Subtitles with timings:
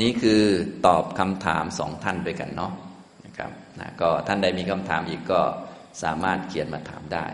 [0.00, 0.42] นี่คือ
[0.86, 2.72] ตอบคำถามสองท่านด้วยกันเนาะ
[3.24, 5.40] นะครับนะก็ท่านใดมีคำถามอีกก็
[6.02, 7.24] สามารถเขียนมาถามได้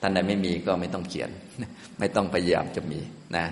[0.00, 1.30] ท่านใดไม่มีก็ไม่ต้องเขียน
[1.98, 3.00] ไม่ต้องพยายามจะมี
[3.36, 3.46] นะ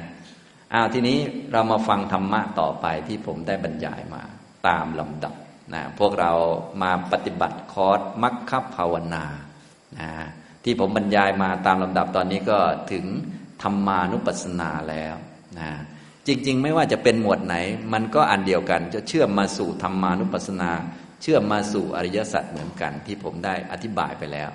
[0.75, 1.19] อ้าวทีนี้
[1.53, 4.23] เรามาฟังธรรมะต่อไปที่ผมได้บรรยายมา
[4.69, 5.35] ตามลำดับ
[5.75, 6.33] นะพวกเรา
[6.83, 9.25] มาปฏิบัติคอร์สมัคคภาวนา
[9.99, 10.11] นะ
[10.65, 12.59] ที่ผมบรรยายมาตามลำดับตอนนี้ก็
[12.93, 13.05] ถึง
[13.63, 15.15] ธรรมานุปัสสนาแล้ว
[15.59, 15.71] นะ
[16.29, 17.57] จริง ๆ ไม่ว่าจะเป็นหมวดไหน
[17.93, 20.73] มันก็อันเดียวกัน จะเชื่อมมาสู่ธรรมานุปัสสนา
[21.23, 24.51] เชื่อมมาสู่อริยสัจเหมือนกันที่ผมได้อธิบายไปแล้ว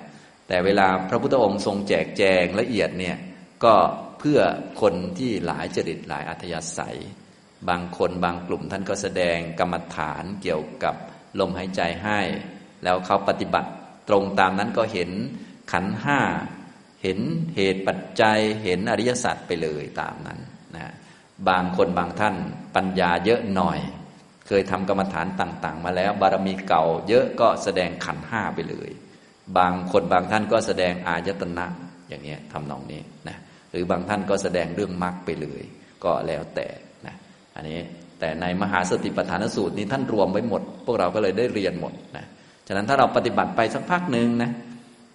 [0.48, 3.16] แต่เวลาพระพุทธองค์ทรงแจกแจงละเอียดเนี่ย
[3.64, 3.74] ก็
[4.18, 4.40] เพื่อ
[4.80, 6.98] คนที่หลายจริตหลายอัธยาศัย
[7.68, 10.94] บางคนบางกลุ่มท่านก็แสดงกรรมฐานเกี่ยวกับ
[11.40, 12.20] ลมหายใจให้
[12.84, 13.70] แล้วเขาปฏิบัติ
[14.08, 15.10] ตรงตามนั้นก็เห็น
[15.72, 16.20] ขันห้า
[17.02, 17.18] เห็น
[17.56, 20.40] เหตุปัจจัยเห็นอริยสัจไปเลยตามนั้น
[21.48, 22.34] บางคนบางท่าน
[22.76, 23.78] ปัญญาเยอะหน่อย
[24.46, 28.90] เคยทำกรรมฐานต่าง ๆ มาแล้ว บารมีเก่า เยอะก็แสดงขันห้าไปเลย
[29.58, 31.66] บางคนบางท่านก็แสดงอายตนะ
[32.08, 33.36] อย่างนี้ยทำนองนี้นะ
[33.70, 35.62] หรือบางท่านก็แสดงเรื่องมรรคไปเลย
[36.04, 36.66] ก็แล้วแต่
[37.06, 37.14] นะ
[37.56, 37.78] อันนี้
[38.20, 42.24] แต่ในมหาสติปัฏฐานสูตรนี้ท่านรวมไว้หมด พวกเราก็เลยได้เรียนหมดนะ
[42.66, 44.50] ฉะนั้นถ้าเราปฏิบัติไปสักพักหนึ่งนะ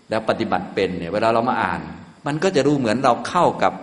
[0.09, 1.81] แล้วปฏิบัติเป็นเนี่ยเวลาเรามาอ่าน
[2.28, 3.73] มันก็จะรู้เหมือนเราเข้ากับ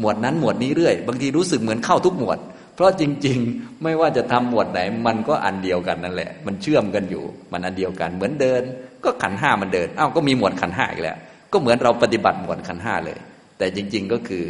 [0.00, 2.38] หมวดนั้นหมวดนี้เรื่อย บางทีรู้สึกเหมือนเข้าทุกหมวด
[2.74, 8.62] เพราะจริง ๆ ไม่ว่าจะทำหมวดไหน มันก็อันเดียวกันนั่นแหละ มันเชื่อมกันอยู่ มันอันเดียวกัน เหมือนเดิน
[9.04, 11.16] ก็ขันห้ามันเดินอ้าวก็มีหมวดขันห้าอีกแล้ว
[11.52, 13.18] ก็เหมือนเราปฏิบัติหมวดขันห้าเลย
[13.58, 14.44] แต่จริง ๆก็คือ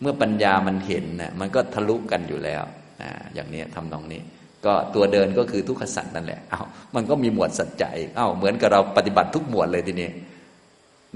[0.00, 2.62] เมื่อปัญญามันเห็นนะมันก็ทะลุกันอยู่แล้ว
[3.02, 4.20] นะอย่างนี้ทำนองนี้
[4.66, 10.08] ก็ตัวเดินก็คือทุกขสัตว์นั่นแหละอ้าวมันก็มีหมวดสัจจะอีกอ้าวเหมือนกับเราปฏิบัติทุกหมวดเลยทีนี้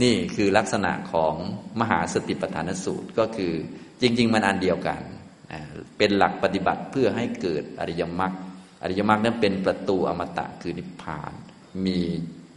[0.02, 1.34] นี่คือลักษณะของ
[1.80, 3.52] มหาสติปัฏฐานสูตรก็คือ
[4.00, 5.00] จริง ๆ มันอันเดียวกัน
[5.98, 8.32] เป็นหลักปฏิบัติเพื่อให้เกิดอริยมรรค
[8.82, 11.32] อริยมรรคนั้นเป็นประตูอมตะคือนิพพาน
[11.86, 12.00] มี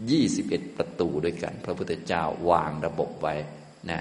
[0.10, 3.36] 21 ประตูด้วยกัน พระพุทธเจ้าวางระบบไว้
[3.90, 4.00] นะ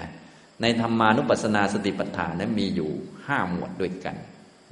[0.61, 2.91] ในธรรมานุปัสสนาสติปัฏฐานนั้นมีอยู่
[3.27, 4.15] ห้าหมวดด้วยกัน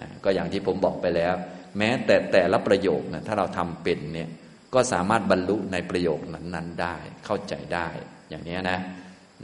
[0.02, 1.34] นะก็อย่างที่ผมบอกไปแล้ว
[1.78, 4.30] แม้แต่แต่ละประโยคนะถ้าเราทำเป็นเนี่ย
[4.74, 7.88] ก็สามารถบรรลุในประโยคนั้นๆได้เข้าใจได้
[8.35, 8.79] อย่างนี้นะ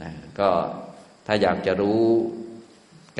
[0.02, 0.48] นะก็
[1.26, 2.00] ถ้าอยากจะรู้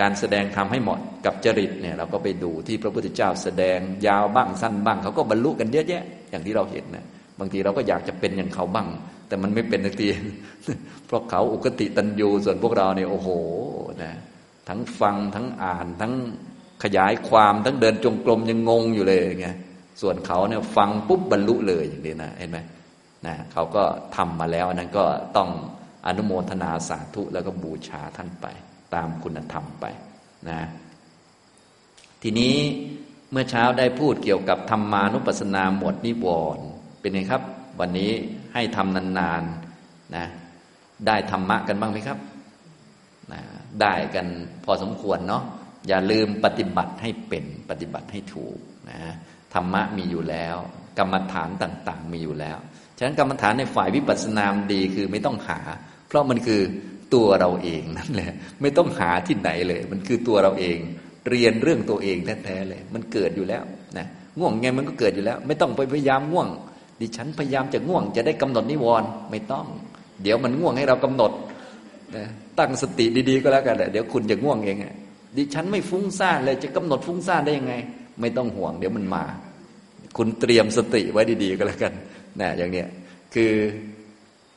[0.01, 7.05] การแสดงทำให้เหมาะกับจริตเนี่ยเราก็ไปดูที่พระพุทธเจ้าแสดงยาวบ้างสั้นบ้างเขาก็บรรลุกันเยอะแยะ อย่างที่เราเห็นนะ
[7.39, 8.89] บางทีเราก็อยากจะเป็นอย่างเขาบ้าง
[9.29, 10.09] แต่มันไม่เป็นทันที
[11.07, 13.29] เพราะเขาอุกติตันยูส่วนพวกเราเนี่ยโอ้โห
[14.03, 14.13] นะ
[14.69, 16.13] ทั้งฟังทั้งอ่านทั้ง
[16.83, 19.49] ขยายความทั้งเดินจงกรมยังงงอยู่เลยไง
[20.01, 22.59] ส่วนเขาเนี่ยฟังปุ๊บบรรลุเลยอย่างนี้นะเห็นไหม
[23.27, 23.85] นะเขาก็
[24.17, 25.05] ทำมาแล้วนั้นก็
[25.37, 25.51] ต้อง
[26.07, 28.47] อนุโมทนาสาธุแล้วก็บูชาท่านไป
[28.95, 29.87] ตามคุณธรรมไป
[30.51, 30.61] นะ
[32.23, 32.57] ทีนี้
[33.31, 36.67] เมื่อเช้าได้พูดเกี่ยวกับธรรมานุปัสสนาหมวดนิวรณ์
[37.01, 37.43] เป็นไงครับ
[37.81, 38.11] วันนี้
[38.55, 40.27] ให้ทำนานๆนะ
[41.07, 42.19] ได้ธรรมะกันบ้างไหมครับ
[43.33, 43.41] นะ
[43.81, 44.27] ได้กัน
[44.65, 45.43] พอสมควรเนาะ
[45.89, 48.57] อย่าลืมปฏิบัติให้เป็นปฏิบัติให้ถูก
[48.91, 49.01] นะ
[49.55, 50.57] ธรรมะมีอยู่แล้ว
[50.99, 52.59] กรรมฐานต่าง ๆ มีอยู่แล้ว
[53.03, 55.59] ฉะนั้นกรรมฐานในฝ่ายวิปัสสนามดีคือไม่ต้องหา
[56.09, 56.61] เพราะมันคือ
[57.15, 58.33] ตัวเราเองนั่นแหละ
[58.63, 60.79] ไม่ต้องหาที่ไหนเลย มันคือตัวเราเอง
[61.31, 63.63] เรียนเรื่องตัวเองแท้ๆเลย มันเกิดอยู่แล้ว
[63.99, 64.07] นะ
[64.39, 66.49] ง่วงไงมันก็เกิดอยู่แล้ว ไม่ต้องไปพยายามง่วง
[67.01, 69.67] ดิฉันพยายามจะง่วงจะได้กำหนดนิวรณ์ไม่ต้อง
[70.23, 71.33] เดี๋ยวมันง่วงให้เรากำหนด
[72.17, 72.27] นะ
[72.59, 74.77] ตั้งสติดีๆก็แล้วกันเดี๋ยวคุณจะง่วงเอง
[75.37, 77.75] ดิฉันไม่ฟุ้งซ่านเลยจะกำหนดฟุ้งซ่านได้ยังไง
[78.21, 79.25] ไม่ต้องห่วง เดี๋ยวมันมา
[80.17, 81.93] คุณเตรียมสติไว้ดีๆก็แล้วกัน
[82.41, 82.87] นะอย่างเนี้ย
[83.35, 83.53] คือ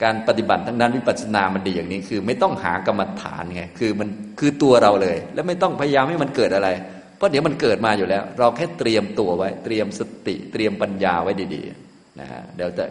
[0.03, 4.09] การปฏิบัติทั้งด้นวิปัสสนามันดีอย่างนี้ คือไม่ต้องหากรรมฐานไงคือมัน
[4.39, 6.69] คือตัวเราเลย แล้วไม่ต้องพยายามให้มันเกิดอะไร
[7.17, 12.85] เพราะเดี๋ยวมันเกิดมาอยู่แล้ว เราแค่เตรียมตัวไว้ เตรียมสติเตรียมปัญญาไว้ดีๆนะฮะเดี๋ยวจะ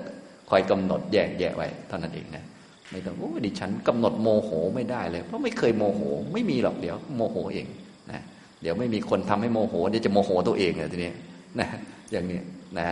[0.50, 2.44] คอยกำหนดแยกแยะไว้เท่านั้นเองนะ
[2.90, 6.00] ไม่ต้องโอ้ดิฉันกำหนดโมโหไม่ได้เลย เพราะไม่เคยโมโห
[6.32, 7.66] ไม่มีหรอกเดี๋ยวโมโหเอง
[8.12, 8.20] นะ
[8.62, 11.12] เดี๋ยวไม่มีคนทำให้โมโหเดี๋ยวจะโมโหตัวเองเลยทีนี้
[11.60, 11.68] นะ
[12.12, 12.40] อย่างนี้
[12.78, 12.88] นะ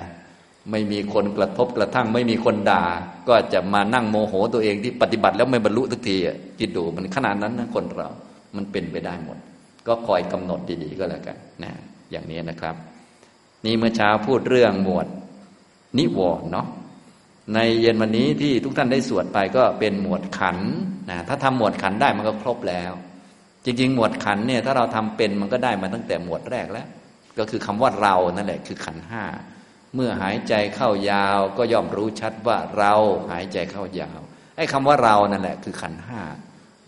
[0.70, 2.84] ไม่มีคนกระทบกระทั่ง ไม่มีคนด่า
[3.28, 6.16] ก็จะมานั่งโมโหตัวเองที่ปฏิบัติแล้วไม่บรรลุทุกที
[6.58, 8.08] คิดดูมันขนาดนั้นนะคนเรา
[8.56, 9.38] มันเป็นไปได้หมด
[9.86, 11.72] ก็คอยกำหนดดีๆก็แล้วกันนะ
[12.10, 12.74] อย่างนี้นะครับ
[13.64, 15.06] นี่เมื่อเช้าพูดเรื่องหมวด
[15.98, 16.66] นิวรณ์เนาะ
[17.54, 20.58] ในเย็นวันนี้ที่ทุกท่านได้สวดไปก็เป็นหมวดขัน
[21.10, 22.92] นะถ้าทำหมวดขันได้มันก็ครบแล้ว
[23.64, 26.86] จริง ๆ หมวดขันเนี่ยถ้าเราทำเป็นมันก็ได้มาตั้งแต่หมวดแรกแล้ว
[27.38, 29.22] ก็คือคำว่าเรานั่นแหละคือขันห้า
[29.94, 32.94] เมื่อหายใจเข้ายาวก็ย่อมรู้ชัดว่าเรา
[33.30, 34.20] หายใจเข้ายาว
[34.56, 36.20] ไอ้คำว่าเรานั่นแหละคือขันห้า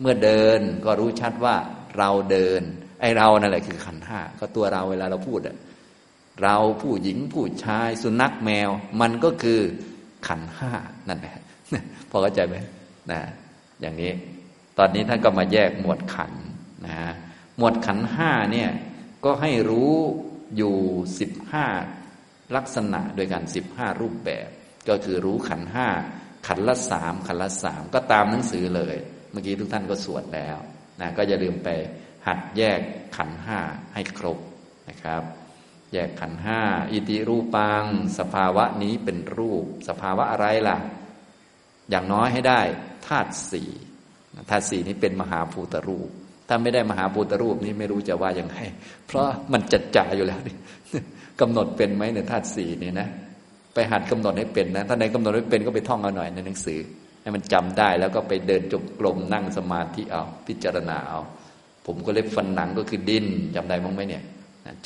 [0.01, 1.57] เมื่อเดินก็รู้ชัดว่า
[1.99, 2.63] เราเดิน
[3.01, 5.57] ไอ้เรานั่นแหละคือขันห้าก็ตัวเราเวลาเราพูดอะ
[6.43, 8.71] เราผู้หญิงผู้ชายสุนัขแมว
[9.01, 9.61] มันก็คือ
[10.27, 10.71] ขันห้า
[11.09, 11.37] นั่นแหละ
[12.11, 12.57] พอเข้าใจไหม
[13.11, 13.21] นะ
[13.81, 14.13] อย่างนี้
[14.79, 16.33] ตอนนี้ท่านก็มาแยกหมวดขัน
[16.87, 16.99] นะ
[17.57, 18.71] หมวดขันห้าเนี่ย
[19.25, 19.95] ก็ให้รู้
[20.57, 20.77] อยู่
[21.19, 21.67] สิบห้า
[22.57, 24.49] ลักษณะโดยการสิบห้ารูปแบบ
[24.89, 25.89] ก็คือรู้ขันห้า
[26.47, 28.97] ขันละสามขันละสามก็ตามหนังสือเลย
[29.33, 30.57] เมื่อกี้ทุกท่านก็สวดแล้ว
[31.01, 31.69] นะก็อย่าลืมไป
[32.27, 32.81] หัดแยก
[33.17, 33.59] ขันห้า
[33.95, 34.39] ให้ครบ
[34.89, 35.23] นะครับ
[35.93, 36.61] แยกขันห้า
[36.91, 37.85] อิติรูปัง
[38.19, 40.79] สภาวะนี้เป็นรูป สภาวะอะไรล่ะ
[41.91, 42.61] อย่างน้อยให้ได้
[43.07, 43.71] ธาตุสี่
[44.51, 46.09] ธาตุสี่นี้เป็นมหาภูตรูป
[46.49, 48.57] ถ้าไม่ได้มหาภูตรูปนี้ไม่รู้จะว่ายังไง
[49.07, 50.57] เพราะมันจัดจ่ายอยู่แล้วนี่
[51.41, 53.09] กำหนดเป็นไหมในธาตุสี่นี่นะ
[53.75, 56.81] ไปหัดกำหนดให้เป็นนะถ้าในกำหนดไม่เป็นก็ไปท่องเอาหน่อยในหนังสือ
[57.23, 61.21] ให้มันจำได้แล้วก็ไปเดินจงกรมนั่งสมาธิเอาพิจารณาเอา
[61.87, 64.23] ผมก็เล็บฟันหนังก็คือดินจำได้บ้างไหมเนี่ย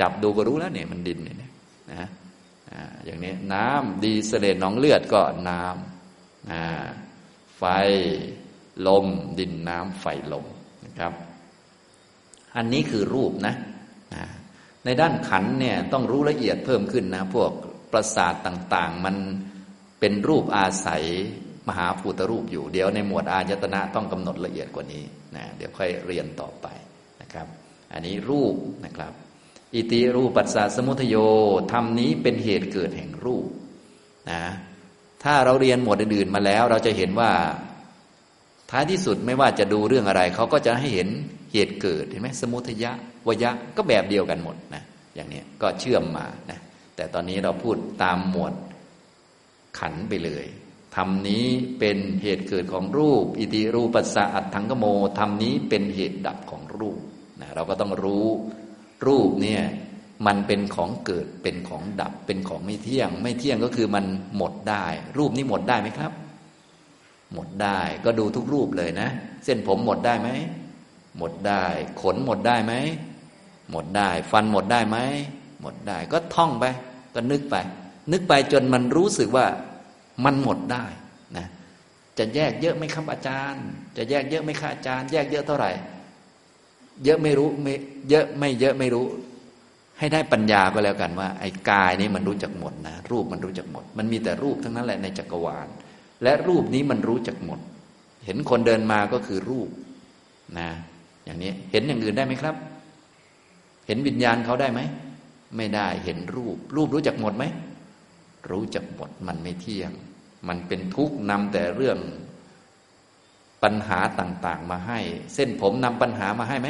[0.01, 2.09] จับดูก็รู้แล้วเนี่ยมันดินเนี่ยนะ
[3.05, 7.63] อย่างนี้น้ำดีเสลดหนองเลือดก็น้ำไฟ
[8.87, 9.07] ลม
[9.39, 10.47] ดินน้ำไฟลม
[10.85, 11.13] นะครับ
[12.57, 13.55] อันนี้คือรูปนะ
[14.85, 17.51] ในด้านขันเนี่ยต้องรู้ละเอียดเพิ่มขึ้นนะ พวก
[17.93, 19.17] ประสาทต่างๆ มัน
[20.01, 21.05] เป็นรูปอาศัย
[21.69, 25.05] มหาภูตรูปอยู่ เดี๋ยวในหมวดอายตนะต้องกำหนดละเอียดกว่านี้
[25.37, 26.67] นะเดี๋ยวค่อยเรียนต่อไป
[27.23, 27.47] นะครับ
[27.93, 28.55] อันนี้รูป
[28.85, 29.13] นะครับ
[29.75, 31.17] อิติรูปัสสะสมุทโย
[31.73, 33.47] ธรรมนี้เป็นเหตุเกิดแห่งรูป
[34.31, 34.43] นะ
[35.25, 37.31] ถ้าเราเรียนหมวดอื่นๆมาแล้ว เราจะเห็นว่า
[38.71, 41.09] ท้ายที่สุดไม่ว่าจะดูเรื่องอะไร เขาก็จะให้เห็น
[41.53, 42.93] เหตุเกิดเห็นไหมสมุทยะ
[43.29, 44.83] วยะก็แบบเดียวกันหมดนะ
[45.15, 46.59] อย่างนี้ก็เชื่อมมานะ
[46.97, 48.53] แต่ตอนนี้เราพูดตามหมวด
[49.79, 50.45] ขันไปเลย
[50.97, 51.45] ธรรมนี้
[51.79, 54.85] เป็นเหตุเกิดของรูป อิติรูปัสสะอัตถังกโม
[55.19, 56.99] ธรรมนี้เป็นเหตุดับของรูป
[57.41, 58.27] นะเราก็ต้องรู้
[59.07, 59.63] รูปเนี่ย
[60.27, 64.05] มันเป็นของเกิดเป็นของดับเป็นของไม่เที่ยง ไม่เที่ยงก็คือมัน
[64.37, 64.87] หมดได้
[65.19, 66.13] รูปนี้หมดได้ไหมครับ
[67.33, 69.09] หมดได้ก็ดูทุกรูปเลยนะ
[69.45, 70.29] เส้นผมหมดได้ไหม
[71.19, 71.65] หมดได้
[72.03, 72.75] ขนหมดได้ไหม
[73.71, 74.99] หมดได้ ฟันหมดได้ไหม
[75.61, 76.65] หมดได้ ก็ท่องไป
[77.15, 77.57] ก็นึกไป
[78.13, 79.47] นึกไปจนมันรู้สึกว่า
[80.25, 80.85] มันหมดได้
[81.37, 81.47] นะ
[82.19, 83.65] จะแยกเยอะไหมครับอาจารย์
[83.97, 85.71] จะแยกเยอะไหมครับอาจารย์ แยกเยอะเท่าไหร่
[87.05, 87.75] เยอะไม่รู้ไม่
[88.11, 89.07] เยอะไม่เยอะไม่รู้
[89.99, 95.69] ให้ได้ปัญญาก็แล้วกันว่า ไอ้กายนี้มันรู้จักหมดนะรูปมันรู้จักหมด มันมีแต่รูปทั้งนั้นแหละในจักรวาล
[96.23, 97.59] และรูปนี้มันรู้จักหมด
[98.25, 99.69] เห็นคนเดินมาก็คือรูป
[100.59, 100.69] นะ
[101.25, 102.55] อย่างนี้เห็นอย่างอื่นได้ไหมครับ
[103.89, 104.81] เห็นวิญญาณเขาได้ไหม
[105.57, 107.45] ไม่ได้ เห็นรูป รูปรู้จักหมดไหม
[108.51, 109.93] รู้จักหมด มันไม่เที่ยง
[110.49, 111.99] มันเป็นทุกข์นำแต่เรื่อง
[113.63, 114.99] ปัญหาต่างๆ มาให้
[115.35, 116.69] เส้นผมนำปัญหามาให้ไหม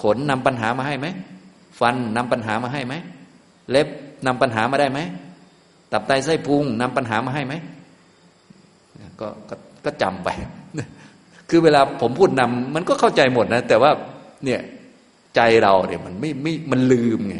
[0.00, 1.06] ขนนำปัญหามาให้ไหม
[1.80, 2.94] ฟันนำปัญหามาให้ไหม
[3.70, 3.88] เล็บ
[4.26, 5.00] นำปัญหามาได้ไหม
[5.92, 7.54] ตับไตไส้พุงนำปัญหามาให้ไหม
[9.20, 9.54] ก็ก็
[9.84, 10.28] ก็จำไป
[11.50, 13.90] คือเวลาผมพูดนำมันก็เข้าใจหมดนะ แต่ว่า
[14.44, 14.60] เนี่ย
[15.36, 17.36] ใจเราเนี่ยมันไม่ไม่มันลืมไง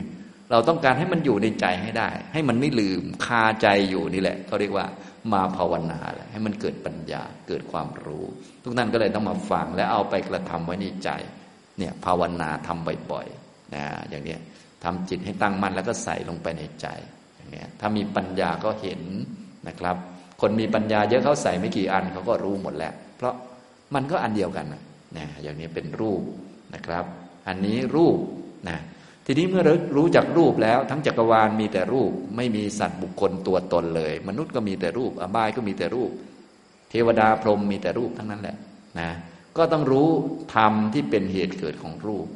[0.51, 4.87] เราต้องการให้มันอยู่ในใจให้ได้ ให้มันไม่ลืมคาใจอยู่นี่แหละเขาเรียกว่า
[5.33, 8.25] มาภาวนาแหละให้มันเกิดปัญญาเกิดความรู้
[8.63, 11.11] ทุกท่านก็เลยต้องมาฟังและเอาไปกระทำไว้ในใจ
[11.79, 14.41] เนี่ยภาวนาทำบ่อยๆนะอย่างเนี้ย
[14.85, 16.87] ทำจิตให้ตั้งมั่นแล้วก็ใส่ลงไปในใจ
[17.37, 19.01] อย่างเนี้ยถ้ามีปัญญาก็เห็น
[19.69, 19.97] นะครับ
[20.41, 23.35] คนมีปัญญาเยอะเขาใส่ไม่กี่อันเขาก็รู้หมดแล้วเพราะ
[23.95, 26.23] มันก็อันเดียวกันนะอย่างนี้เป็นรูป
[26.75, 27.05] นะครับ
[27.49, 28.19] อันนี้รูป
[28.69, 28.79] นะ
[29.27, 29.63] ทีนี้เมื่อ
[29.97, 36.11] รู้จักรูปแล้ว ทั้งจักรวาลมีแต่รูป ไม่มีสัตว์บุคคลตัวตนเลย มนุษย์ก็มีแต่รูป อบายก็มีแต่รูป
[36.91, 38.57] เทวดาพรหมมีแต่รูปทั้งนั้นแหละ
[39.01, 39.11] นะ
[39.57, 40.09] ก็ต้องรู้
[40.55, 42.27] ธรรมที่เป็นเหตุเกิดของรูป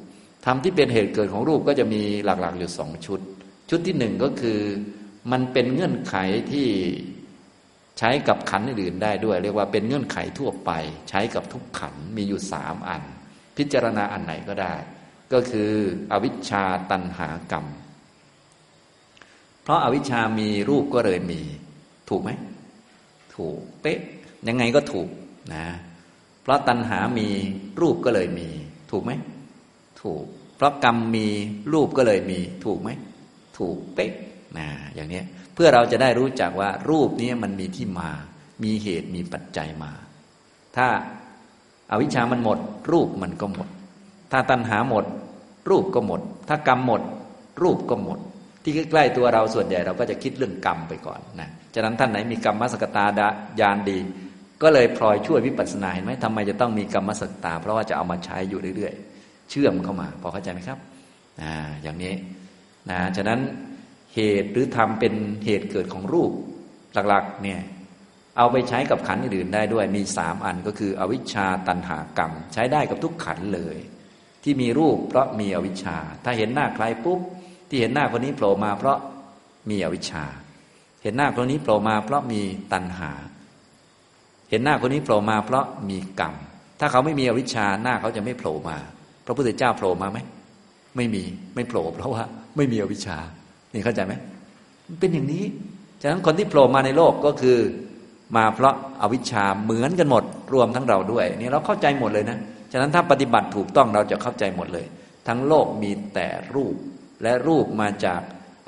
[0.47, 3.21] ธรรมที่เป็นเหตุเกิดของรูปก็จะมีหลักๆอยู่สองชุด
[3.71, 4.61] ชุดที่หนึ่งก็คือ
[5.33, 6.15] มันเป็นเงื่อนไข
[6.53, 6.69] ที่
[7.99, 10.71] ใช้กับขันอื่นได้ด้วย เรียกว่าเป็นเงื่อนไขทั่วไป
[11.11, 13.03] ใช้กับทุกขันมีอยู่สามอัน
[13.57, 14.75] พิจารณาอันไหนก็ได้
[15.33, 15.71] ก็คือ
[16.13, 17.67] อวิชชาตันหากรรม
[19.63, 21.41] เพราะอาวิชชามีรูปก็เลยมี
[22.09, 22.31] ถูกไหม
[23.37, 23.99] ถูกเป๊ะ
[24.49, 25.09] ยังไงก็ถูก
[25.55, 25.67] นะ
[26.43, 27.29] เพราะตัณหามี
[27.81, 28.49] รูปก็เลยมี
[28.91, 29.13] ถูกไหม
[30.03, 30.25] ถูก
[30.57, 31.27] เพราะกรรมมี
[31.73, 32.91] รูปก็เลยมี ถูกไหม
[33.59, 34.13] ถูกเป๊ะ
[34.59, 35.23] นะอย่างนี้
[35.55, 38.11] เพื่อเราจะได้รู้จักว่ารูปนี้มันมีที่มา
[38.63, 39.93] มีเหตุมีปัจจัยมา
[40.77, 40.87] ถ้า
[41.91, 42.59] อาวิชชามันหมด
[42.93, 43.69] รูปมันก็หมด
[44.33, 45.05] ถ้าตัณหาหมด
[45.71, 47.03] รูปก็หมด ถ้ากรรมหมด
[47.63, 48.19] รูปก็หมด
[48.63, 53.05] ที่ใกล้ๆตัวเราส่วนใหญ่เราก็จะคิดเรื่องกรรมไปก่อนนะฉะนั้นท่านไหนมีกรรมมสกตา
[53.61, 53.99] ญาณดี
[54.63, 60.79] ก็เลยพลอยช่วยวิปัสสนาเห็นไหมทำไมจะต้องมีกรรมมสกตา เพราะว่าจะเอามาใช้อยู่เรื่อยๆ เชื่อมเข้ามา พอเข้าใจไหมครับ
[61.43, 62.15] อ่าอย่างนี้
[62.91, 63.41] นะฉะนั้น
[64.15, 65.15] เหตุหรือทำเป็น
[65.45, 66.33] เหตุเกิดของรูป
[67.09, 67.61] หลักๆเนี่ย
[68.37, 73.77] เอาไปใช้กับขันอื่นได้ด้วยมีสามอันก็คืออวิชชาตันหากรรม ใช้ได้กับทุกขันเลย
[74.49, 77.21] ที่มีรูปเพราะมีอวิชชา ถ้าเห็นหน้าใครปุ๊บ
[77.69, 78.99] ที่เห็นหน้าคนนี้โผล่มาเพราะ
[79.71, 80.25] มีอวิชชา
[81.03, 82.41] เห็นหน้าคนนี้โผล่มาเพราะมี
[82.73, 83.13] ตันหา
[84.51, 86.35] เห็นหน้าคนนี้โผล่มาเพราะมีกรรม
[86.81, 88.77] ถ้าเขาไม่มีอวิชชาหน้าเขาจะไม่โผล่มา
[89.27, 90.19] พระพุทธเจ้าโผล่มาไหม
[90.97, 91.23] ไม่มี
[91.55, 92.23] ไม่โผล่เพราะว่า
[92.57, 93.19] ไม่มีอวิชชา
[93.73, 94.15] นี่เข้าใจไหม
[95.01, 95.45] เป็นอย่างนี้
[96.03, 97.59] ฉะนั้นคนที่โผล่มาในโลกก็คือ
[98.37, 100.25] มาเพราะอาวิชชาเหมือนกันหมด
[100.55, 104.87] รวมทั้งเราด้วย นี่เราเข้าใจหมดเลยนะะนั้นถ้าปฏิบัติถูกต้องเราจะเข้าใจหมดเลย
[105.29, 106.75] ทั้งโลกมีแต่รูป
[107.23, 108.21] และรูปมาจาก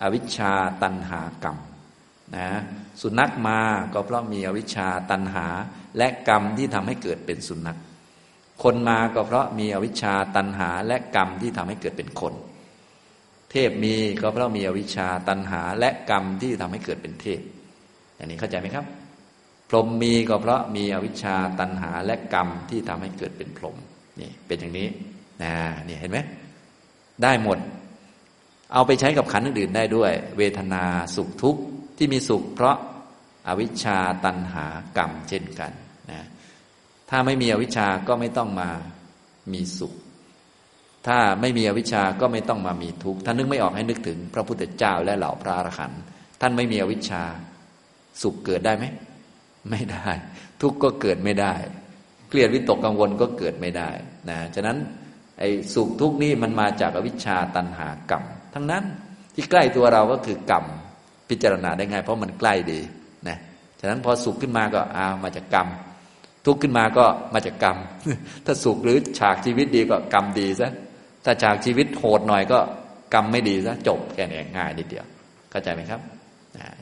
[0.02, 1.56] อวิชชาตันหากรรม
[2.36, 2.50] นะ
[3.00, 3.60] สุนัขมา
[3.92, 5.46] ก็เพราะมีอวิชชาตันหา
[5.98, 7.78] และกรรมที่ทำให้เกิดเป็นสุนัข
[8.62, 12.34] คนมาก็เพราะมีอวิชชาตันหา และกรรมที่ทำให้เกิดเป็นคน
[13.50, 17.40] เทพมีก็เพราะมีอวิชชาตันหา และกรรมที่ทำให้เกิดเป็นเทพ
[18.16, 18.84] อย่างนี้เข้าใจไหมครับ
[19.68, 23.76] พรหมมีก็เพราะมีอวิชชาตันหา และกรรมที่ทำให้เกิดเป็นพรหม
[24.20, 24.88] นี่เป็นอย่างนี้
[25.42, 25.54] นะ
[25.88, 26.18] นี่เห็นไหม
[27.22, 27.58] ได้หมด
[28.72, 30.84] เอาไปใช้กับขันธ์อื่นได้ด้วย เวทนา
[31.16, 31.60] สุขทุกข์
[31.96, 32.76] ที่มีสุข เพราะ
[33.46, 35.72] อาวิชชาตันหากรรมเช่นกัน
[36.10, 36.26] นะ
[37.10, 38.68] ถ้าไม่มีอวิชชาก็ไม่ต้องมา
[39.52, 39.94] มีสุข
[41.06, 46.00] ถ้าไม่มีอวิชชาก็ไม่ต้องมามีทุกข์ท่านนึกไม่ออกให้นึกถึง พระพุทธเจ้าและเหล่าพระอรหันต์
[46.40, 47.22] ท่านไม่มีอวิชชา
[48.22, 48.84] สุขเกิดได้ไหม
[49.70, 50.10] ไม่ได้
[50.62, 51.54] ทุกข์ก็เกิดไม่ได้
[52.28, 53.90] เครียดวิตกกังวลก็เกิดไม่ได้
[54.30, 54.76] นะฉะนั้น
[55.38, 58.22] ไอ้สุขทุกข์นี่มันมาจากอวิชชาตันหากรรม
[58.54, 58.84] ทั้งนั้น
[59.34, 60.64] ที่ใกล้ตัวเราก็คือกรรม
[61.28, 62.80] พิจารณาได้ง่ายเพราะมันใกล้ดี
[63.28, 63.38] นะ
[63.80, 65.68] ฉะนั้นพอสุขขึ้นมาก็อามาจากกรรม
[66.46, 67.04] ทุกข์ขึ้นมาก็
[67.34, 67.76] มาจากกรรม
[68.44, 70.70] ถ้าสุขหรือฉากชีวิตดีก็กรรมดีซะ
[71.24, 72.58] ถ้าฉากชีวิตโหดหน่อยก็
[73.14, 75.04] กรรมไม่ดีซะจบแค่นี้ง่ายนิดเดียว
[75.50, 76.00] เข้าใจไหมครับ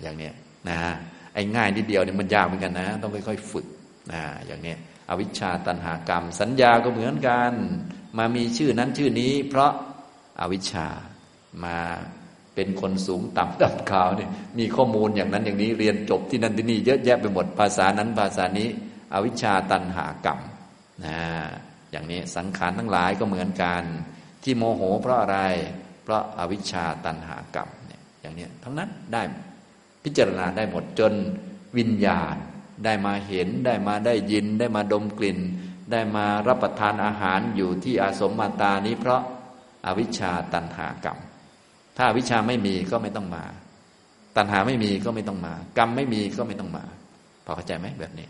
[0.02, 0.30] อย่างนี้
[0.68, 0.76] นะ
[1.34, 3.66] ไอ้ง่ายนิดเดียวเนี่ยมันยากเหมือนกันนะ ต้องค่อยๆฝึก
[4.12, 4.74] นะอย่างนี้
[5.10, 7.52] อวิชชาตันหากรรม สัญญาก็เหมือนกัน
[8.18, 9.72] มามีชื่อนั้นชื่อนี้ เพราะ
[10.40, 10.86] อาวิชชา
[11.64, 11.78] มา
[12.54, 18.68] เป็นคนสูงต่ำดำขาวเนี่ยมีข้อมูลอย่างนั้นอย่างนี้เรียนจบที่นั่นที่นี่เยอะแยะไปหมดภาษานั้นภาษานี้
[19.14, 20.38] อวิชชาตันหากรรม
[21.04, 21.18] นะ
[21.90, 23.82] อย่างนี้สังขารทั้งหลายก็เหมือนกัน
[24.42, 25.38] ที่โมโห เพราะอะไร
[26.04, 29.22] เพราะอาวิชชาตันหากรรมเนี่ยอย่างนี้ทั้งนั้นได้
[30.04, 31.12] พิจารณาได้หมดจน
[31.78, 32.36] วิญญาณ
[32.84, 35.38] ได้มาเห็นได้มาได้ยินได้มาดมกลิ่น
[35.92, 39.20] ได้มารับประทานอาหารอยู่ที่อาสมมาตานี้เพราะ
[39.86, 41.18] อาวิชชาตันหากรรม
[41.96, 43.44] ถ้าอาวิชชาไม่มีก็ไม่ต้องมา
[44.36, 46.84] ตัณหาไม่มีก็ไม่ต้องมา กรรมไม่มีก็ไม่ต้องมา
[47.44, 48.28] พอเข้าใจไหมแบบนี้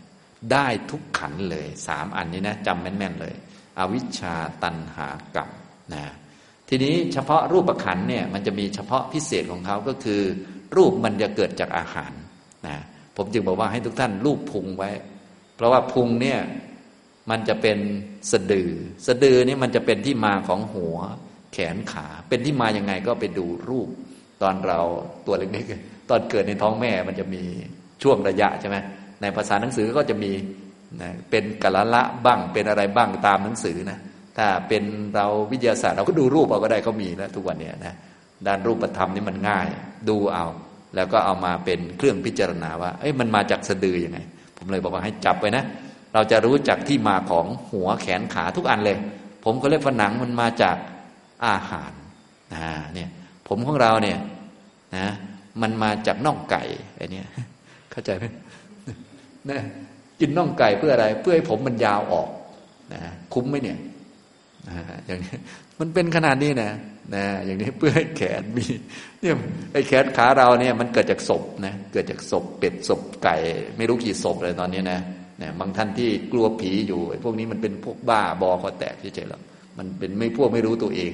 [0.51, 3.33] ได้ทุกขันเลยสามอันนี้นะจำแม่นๆเลย
[3.79, 5.49] อวิชชาตันหากรรม
[5.93, 6.03] นะ
[6.69, 10.21] ทีนี้เฉพาะรูปขันเนี่ยมันจะมีเฉพาะพิเศษของเขาก็คือ
[10.75, 12.11] รูปมันจะเกิดจากอาหาร
[12.67, 12.77] นะ
[13.17, 14.89] ผมจึงบอกว่าให้ทุกท่านรูปพุงไว้
[15.55, 16.39] เพราะว่าพุงเนี่ย
[17.29, 17.77] มันจะเป็น
[18.31, 18.71] สะดือ
[19.07, 20.97] สะดือนี่มันจะเป็นที่มาของหัว
[21.53, 23.89] แขนขา เป็นที่มาอย่างไงก็ไปดูรูป
[24.41, 24.79] ตอนเรา
[25.25, 27.43] ตัวเล็กๆตอนเกิดในท้องแม่มันจะมี
[28.03, 28.77] ช่วงระยะใช่ไหม
[29.21, 30.31] ในภาษาหนังสือก็จะมี
[31.01, 33.99] นะเป็นกะละละบ้างเป็นอะไรบ้างตามหนังสือนะ
[34.37, 34.83] ถ้าเป็น
[35.15, 37.95] เราวิทยาศาสตร์เราก็ดูรูปเอาก็ได้เขามีแล้วทุกวันนี้นะ
[38.47, 39.67] ด้านรูปธรรมนี่มันง่าย
[40.09, 40.45] ดูเอา
[40.97, 44.19] แล้วก็เอามาเป็นเครื่องพิจารณาว่า เอ้ยมันมาจากสะดือยังไง
[44.57, 45.63] ผมเลยบอกว่าให้จับไปนะ
[46.13, 48.97] เราจะรู้จักที่มาของหัวแขนขาทุกอันเลย
[49.43, 50.77] ผมก็เรียกผนังมันมาจาก
[51.45, 51.91] อาหาร
[52.53, 52.63] นะ
[52.93, 53.09] เนี่ย
[53.47, 54.19] ผมของเราเนี่ย
[54.97, 55.07] นะ
[55.61, 56.63] มันมาจากน่องไก่
[56.95, 57.21] ไอ้นี่
[57.91, 58.25] เข้าใจไหม
[59.49, 59.59] นะ
[60.19, 62.29] กินน่องไก่เพื่ออะไร เพื่อให้ผมมันยาวออก
[62.93, 62.99] นะ
[63.33, 63.77] คุ้มไหมเนี่ย
[65.05, 65.35] อย่างนี้
[65.79, 66.71] มันเป็นขนาดนี้นะ
[67.15, 68.65] นะอย่างนี้เพื่อให้แขนมี
[69.21, 69.35] เนี่ย
[69.73, 73.35] ไอ้แขนขาเราเนี่ยมันเกิดจากศพนะเกิดจากศพเป็ดศพไก่
[73.77, 74.99] ไม่รู้กี่ศพเลยตอนนี้นะ
[75.41, 79.41] นะบางท่านที่กลัวผีอยู่พวกนี้มันเป็นพวกบ้าบอคอแตกเฉยๆหรอก
[79.77, 81.13] มันเป็นไม่พวกไม่รู้ตัวเอง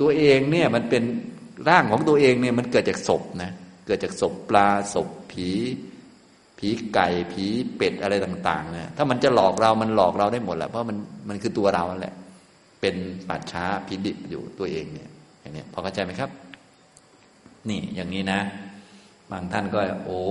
[0.00, 1.02] ตัวเองเนี่ยมันเป็น
[1.68, 3.50] ร่างของตัวเองเนี่ยมันเกิดจากศพนะ
[3.86, 5.48] เกิดจากศพปลาศพผี
[6.58, 7.46] ผีไก่ผี
[7.76, 10.96] เป็ดอะไรต่างๆนะถ้ามันจะหลอกเรามันหลอกเราได้หมดแหละเพราะมัน
[11.28, 12.14] มันคือตัวเราแหละ
[12.80, 12.96] เป็น
[13.28, 15.10] ป่าช้าพิดิบอยู่ตัวเองเนี่ย
[15.40, 16.30] อย่างนี้พอเข้าใจไหมครับ
[17.70, 18.40] นี่อย่างนี้นะ
[19.32, 20.22] บางท่านก็ โอ้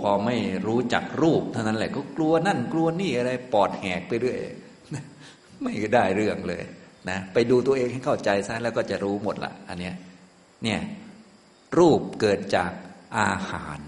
[0.00, 0.36] พอไม่
[0.66, 4.38] รู้จักรูปเท่านั้นแหละ ก็กลัวนั่นกลัวนี่อะไร ปอดแหกไปเรื่อย
[5.62, 6.62] ไม่ได้เรื่องเลย
[7.10, 9.94] นะไปดูตัวเองให้เข้าใจซะแล้วก็จะรู้หมดละอันเนี้ย
[10.64, 10.80] เนี่ย
[11.78, 12.70] รูปเกิดจาก
[13.18, 13.78] อาหาร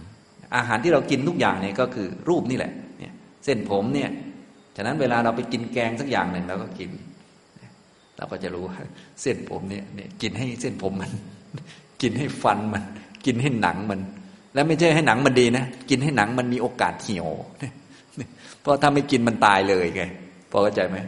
[0.56, 3.12] อาหารที่เรากินทุกอย่างเนี่ยก็คือรูปนี่แหละเนี่ย
[3.44, 4.10] เส้นผมเนี่ย
[4.76, 6.90] ฉะนั้นเวลาเราไปกินแกงสักอย่างหนึ่งเราก็กิน
[8.20, 8.64] เราก็จะรู้
[9.22, 11.12] เส้นผมเนี่ยเนี่ยกินให้เส้นผมมัน
[12.02, 12.84] กินให้ฟันมัน
[13.26, 14.00] กินให้หนังมัน
[14.54, 17.28] แล้วไม่ใช่ให้หนังมันดีนะกินให้หนังมันมีโอกาสเหี่ยว
[18.60, 20.02] เพราะถ้าไม่กินมันตายเลยไง
[20.50, 20.98] พอเข้าใจไหม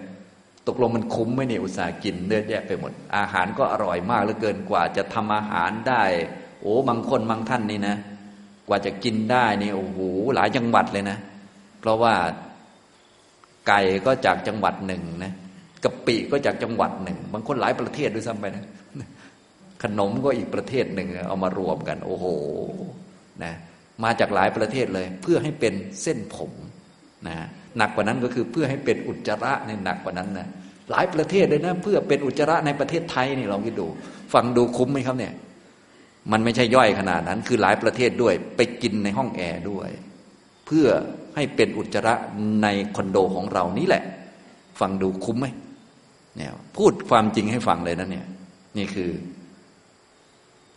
[0.66, 6.02] ตกลงมันคุ้มไหมเนี่ยอุตส่าห์กินเลือดแยะไปหมด อาหารก็อร่อยมากเหลือเกินกว่าจะทำอาหารได้
[6.60, 7.96] โอ้บางคนบางท่านนี่นะ
[8.68, 9.98] กว่าจะกินได้นี่โอ้โห
[10.34, 11.18] หลายจังหวัดเลยนะ
[11.80, 12.14] เพราะว่า
[13.68, 15.32] ไก่ก็จากจังหวัดหนึ่งนะ
[15.84, 18.64] กะปิก็จากจังหวัดหนึ่ง บางคนหลายประเทศด้วยซ้ำไปนะ
[19.82, 22.26] ขนมก็อีกประเทศหนึ่งเอามารวมกัน โอ้โห
[23.44, 23.52] นะ
[24.04, 26.52] มาจากหลายประเทศเลย เพื่อให้เป็นเส้นผม
[27.28, 27.36] นะ
[27.76, 30.48] หนักกว่านั้นก็คือเพื่อให้เป็นอุจจาระในหนักกว่านั้นนะ
[30.90, 33.86] หลายประเทศเลยนะ เพื่อเป็นอุจจาระในประเทศไทยนี่ลองคิดดู
[34.32, 35.32] ฟังดูคุ้มไหมครับเนี่ย
[36.32, 39.88] มันไม่ใช่ย่อยขนาดนั้น คือหลายประเทศด้วย ไปกินในห้องแอร์ด้วย
[40.66, 40.86] เพื่อ
[41.34, 42.14] ให้เป็นอุจจาระ
[42.62, 44.02] ในคอนโดของเรานี่แหละ
[44.80, 45.46] ฟังดูคุ้มไหม
[46.36, 48.26] เนี่ยพูดความจริงให้ฟังเลยนะเนี่ย
[48.78, 49.10] นี่คือ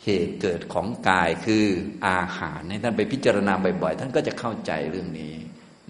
[0.04, 1.66] เหตุเกิดของกายคือ
[2.08, 5.34] อาหารให้ท่านไปพิจารณาบ่อยๆ ท่านก็จะเข้าใจเรื่องนี้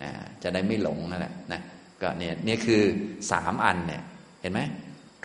[0.03, 0.11] นะ
[0.43, 1.61] จะได้ไม่หลงนั่นแหละนะ
[2.01, 2.81] ก็เนี่ยนี่คือ
[3.31, 4.03] สามอันเนี่ย
[4.41, 4.61] เห็นไหม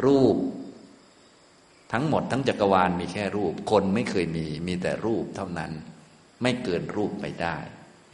[0.04, 0.36] รูป
[1.92, 5.70] ทั้งหมดทั้งจักรวาลมีแค่รูป คนไม่เคยมีมีแต่รูปเท่านั้น
[6.42, 7.56] ไม่เกินรูปไปได้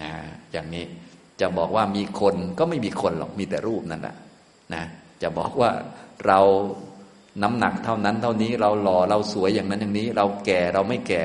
[0.03, 0.11] นะ
[0.53, 0.85] อย่างนี้
[1.41, 4.17] จะบอกว่ามีคนก็ไม่มีคนหรอกมีแต่รูปนั่นแหละ
[4.75, 4.85] นะ
[5.23, 5.71] จะบอกว่า
[6.27, 6.41] เรา
[7.43, 11.25] น้ำหนักเท่านั้นเท่านี้เราหล่อเราสวยอย่างนั้นอย่างนี้ เราแก่เราไม่แก่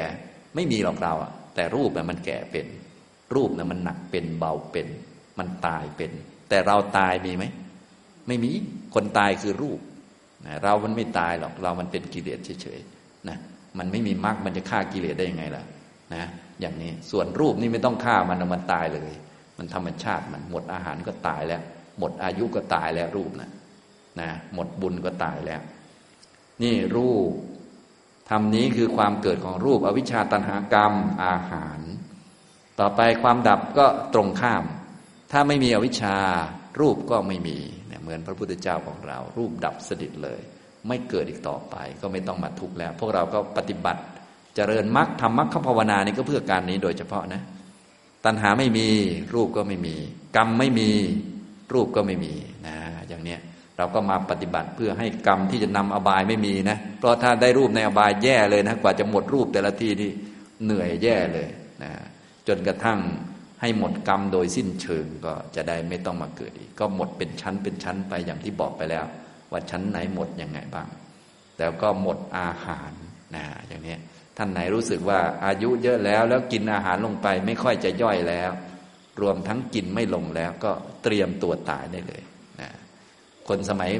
[0.55, 2.65] ไม่มีหรอกเราอะแต่รูปน่ะมันแก่เป็น
[3.35, 4.87] รูปน่ะมันหนักเป็นเบาเป็น
[5.39, 6.11] มันตายเป็น
[6.49, 7.43] แต่เราตายมีไหม
[8.27, 8.49] ไม่มี
[8.93, 9.79] คนตายคือรูป
[10.45, 13.37] นะเรามันไม่ตายหรอกเรามันเป็นกิเลสเฉยๆนะ
[13.77, 15.63] มันไม่มีมรรคมันจะฆ่ากิเลสได้ยังไงล่ะ
[16.15, 16.23] นะ
[16.61, 19.11] อย่างนี้ส่วนรูปนี่ไม่ต้องฆ่ามันมันตายเลย
[19.57, 21.61] มันธรรมชาติมันหมดอาหารก็ตายแล้ว
[21.99, 23.49] หมดอายุก็ตายแล้วรูปนะ
[24.19, 25.61] นะหมดบุญก็ตายแล้ว
[26.61, 27.31] นี่รูป
[28.29, 31.79] ทำนี้คือความเกิดของรูปอวิชชาตันหากรรมอาหาร
[32.79, 34.63] ต่อไปความดับก็ตรงข้าม
[35.31, 36.17] ถ้าไม่มีอวิชชา
[36.79, 37.57] รูปก็ไม่มี
[38.01, 40.41] เหมือนพระพุทธเจ้าของเรา รูปดับสนิทเลย
[40.87, 44.01] ไม่เกิดอีกต่อไป ก็ไม่ต้องมาทุกข์แล้ว พวกเราก็ปฏิบัติ
[44.55, 47.41] เจริญมรรคทำมรรคภาวนานี่ก็เพื่อการนี้โดยเฉพาะนะ
[48.25, 48.87] ตัณหาไม่มี
[49.33, 49.95] รูปก็ไม่มี
[50.35, 50.89] กรรมไม่มี
[51.73, 52.33] รูปก็ไม่มี
[52.67, 53.39] นะอย่างเนี้ย
[53.81, 60.11] เราก็มาปฏิบัติเพื่อให้กรรมที่จะนำอบายไม่มีนะ เพราะถ้าได้รูปในอบายแย่เลยนะกว่าจะหมดรูปแต่ละทีนี่
[60.63, 61.49] เหนื่อยแย่เลย
[61.83, 61.91] นะ
[62.47, 62.99] จนกระทั่ง
[63.61, 69.05] ให้หมดกรรมโดยสิ้นเชิงก็จะได้ไม่ต้องมาเกิดอีก ก็หมดเป็นชั้นเป็นชั้นไปอย่างที่บอกไปแล้ว
[69.51, 70.87] ว่าชั้นไหนหมดยังไงบ้าง
[71.57, 72.91] แต่ก็หมดอาหาร
[73.35, 73.95] นะอย่างนี้
[74.37, 78.51] ท่านไหนรู้สึกว่าอายุเยอะแล้วแล้วกินอาหารลงไปไม่ค่อยจะย่อยแล้ว
[79.21, 80.71] รวมทั้งกินไม่ลงแล้วก็
[81.03, 82.21] เตรียมตัวตายได้เลย
[83.51, 83.91] คนสมัย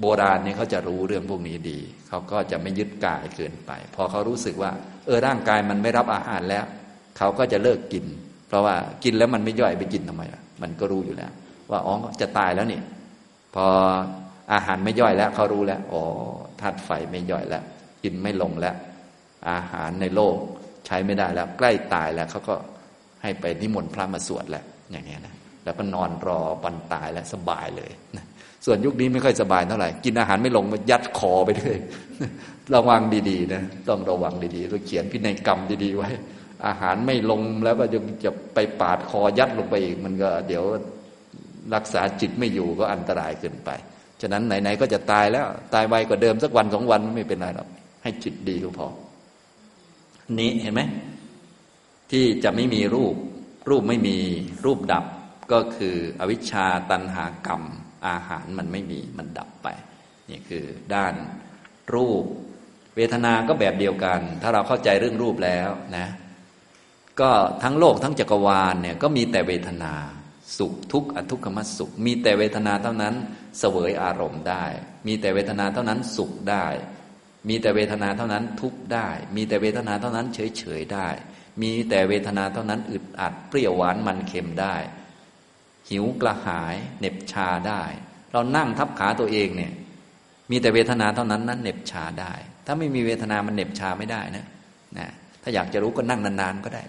[0.00, 1.78] โบราณเนี่ยเขาจะรู้เรื่องพวกนี้ดี
[2.08, 4.70] เขาก็จะไม่ยึดกายเกินไป พอเขารู้สึกว่า
[5.06, 6.64] เออร่างกายมันไม่รับอาหารแล้ว
[7.18, 8.04] เขาก็จะเลิกกิน
[8.48, 10.22] เพราะว่ากินแล้วมันไม่ย่อยไปกินทำไม
[10.62, 11.32] มันก็รู้อยู่แล้ว
[11.70, 12.80] ว่าอ๋อจะตายแล้วนี่
[13.54, 13.66] พอ
[14.52, 16.02] อาหารไม่ย่อยแล้วเขารู้แล้วอ๋อ
[16.60, 17.62] ธาตุไฟไม่ย่อยแล้ว
[18.02, 18.74] กินไม่ลงแล้ว
[19.50, 20.36] อาหารในโลก
[20.86, 22.54] ใช้ไม่ได้แล้ว ใกล้ตายแล้วเขาก็
[23.22, 28.24] ให้ไปนิมนต์พระมาสวดแหล้วอย่างเงี้ยนะแล้วก็นอนรอปันตายแล้วสบายเลยนะ
[28.66, 31.78] ส่วนยุคนี้ไม่ค่อยสบายเท่าไหร่ กินอาหารไม่ลงมันยัดคอไปเลย
[32.74, 36.08] ระวังดีๆนะต้องระวังดีๆต้องเขียนพินัยกรรมดีๆไว้
[36.66, 40.64] อาหารไม่ลงแล้วก็ยังจะไปปาดคอยัดลงไปอีก มันก็เดี๋ยว
[41.74, 43.70] รักษาจิตไม่อยู่ก็อันตรายเกินไป
[44.20, 47.68] ฉะนั้นไหนๆก็จะตายแล้ว ตายไวกว่าเดิมสักวันสองวันไม่เป็นไรหรอก
[48.02, 48.88] ให้จิตดีก็พอ
[50.38, 50.82] นี้เห็นไหม
[52.10, 53.14] ที่จะไม่มีรูป
[53.70, 54.16] รูปไม่มี
[54.64, 55.04] รูปดับ
[55.52, 57.62] ก็คืออวิชชาตันหากรรม
[58.06, 59.68] อาหารมันไม่มีมันดับไป
[60.30, 61.14] นี่คือด้าน
[61.94, 62.24] รูป
[62.96, 66.08] เวทนาก็แบบเดียวกัน ถ้าเราเข้าใจเรื่องรูปแล้วนะ
[67.20, 67.30] ก็
[67.62, 69.94] ทั้งโลกทั้งจักรวาลเนี่ยก็มีแต่เวทนา
[70.58, 73.14] สุขทุกข์อทุกขมสุข มีแต่เวทนาเท่านั้น
[73.58, 74.64] เสวยอารมณ์ได้
[75.06, 76.66] มีแต่เวทนาเท่านั้นสุขได้
[77.48, 81.08] มีแต่เวทนาเท่านั้นทุกข์ได้ มีแต่เวทนาเท่านั้นเฉยเฉยได้
[81.62, 84.76] มีแต่เวทนาเท่านั้นอึดอัดเปรี้ยวหวานมันเค็มได้
[85.90, 87.82] หิวกระหาย เหน็บชาได้
[88.32, 89.72] เรานั่งทับขาตัวเองเนี่ย
[90.50, 92.32] มีแต่เวทนาเท่านั้นนั้นเหน็บชาได้
[92.66, 94.46] ถ้าไม่มีเวทนามันเหน็บชาไม่ได้นะ
[94.98, 95.08] นะ
[95.42, 96.82] ถ้าอยากจะรู้ก็นั่งนานๆก็ได้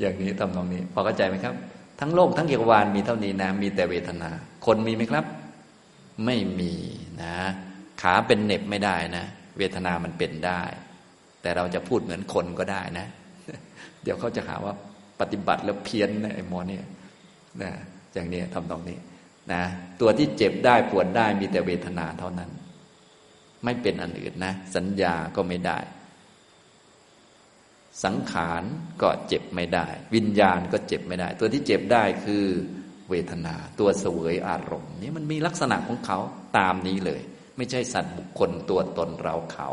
[0.00, 1.54] อย่างนี้ทำตรงนี้ พอเข้าใจไหมครับ
[2.00, 4.30] ทั้งโลกทั้งจักรวาลมีเท่านี้นะมีแต่เวทนา
[4.66, 5.24] คนมีไหมครับ
[6.24, 6.74] ไม่มี
[7.22, 7.36] นะ
[8.00, 9.24] ขาเป็นเน็บไม่ได้นะ
[9.58, 10.62] เวทนามันเป็นได้
[11.42, 13.06] แต่เราจะพูดเหมือนคนก็ได้นะ
[14.02, 14.74] เดี๋ยวเขาจะหาว่า
[15.20, 16.84] ปฏิบัติแล้วเพี้ยนนะไอ้หมอเนี่ย
[17.62, 17.72] นะ
[18.14, 18.98] อย่างนี้ทำตรงนี้
[19.52, 19.62] นะ
[20.00, 22.50] ตัวที่เจ็บได้ปวดได้มีแต่เวทนาเท่านั้น
[23.64, 25.78] ไม่เป็นอันอื่นนะ สัญญาก็ไม่ได้
[28.04, 28.62] สังขาร
[29.02, 32.44] ก็เจ็บไม่ได้ วิญญาณก็เจ็บไม่ได้ ตัวที่เจ็บได้คือ
[33.10, 36.18] เวทนา ตัวเสวยอารมณ์นี่มันมีลักษณะของเขา
[36.58, 37.20] ตามนี้เลย
[37.56, 39.68] ไม่ใช่สัตว์บุคคลตัวตนเราเขา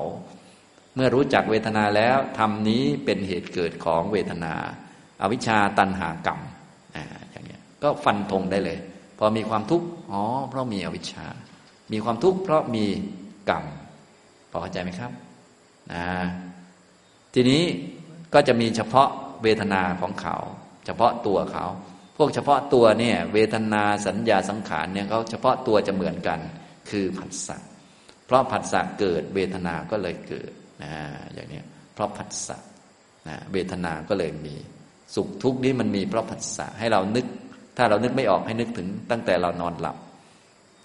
[0.96, 4.54] เมื่อรู้จักเวทนาแล้วทำนี้เป็นเหตุเกิดของเวทนา
[5.22, 6.39] อาวิชชาตันหากรรม
[7.84, 8.78] ก็ฟันธงได้เลย
[9.17, 11.28] พอมีความทุกข์อ๋อ เพราะมีอวิชชา
[11.91, 12.86] มีความทุกข์เพราะมี
[13.50, 13.63] กรรม
[14.52, 15.12] พอเข้าใจไหมครับ
[15.93, 16.06] นะ
[17.34, 17.63] ทีนี้
[18.34, 19.10] ก็จะมีเฉพาะ
[19.43, 20.36] เวทนาของเขา
[20.86, 21.65] เฉพาะตัวเขา
[22.17, 26.39] พวกเฉพาะตัวเนี่ยเวทนาสัญญาสังขารเนี่ยเขาเฉพาะตัวจะเหมือนกัน
[26.89, 27.58] คือผัสสะ
[28.26, 30.52] เพราะผัสสะเกิดเวทนาก็เลยเกิด
[30.84, 30.93] นะ
[31.34, 31.62] อย่างนี้
[31.93, 32.58] เพราะผัสสะ
[33.28, 34.56] นะเวทนาก็เลยมี
[35.15, 37.26] สุขทุกข์นี้มันมีเพราะผัสสะให้เรานึก
[37.78, 39.98] ถ้าเรานึกไม่ออกให้นึกถึงตั้งแต่เรานอนหลับ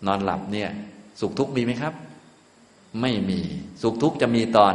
[0.07, 0.71] นอนหลับเนี่ย
[1.21, 1.95] สุขทุกข์มีไหมครับ
[3.01, 3.41] ไม่มี
[3.83, 4.75] สุขทุกข์จะมีตอน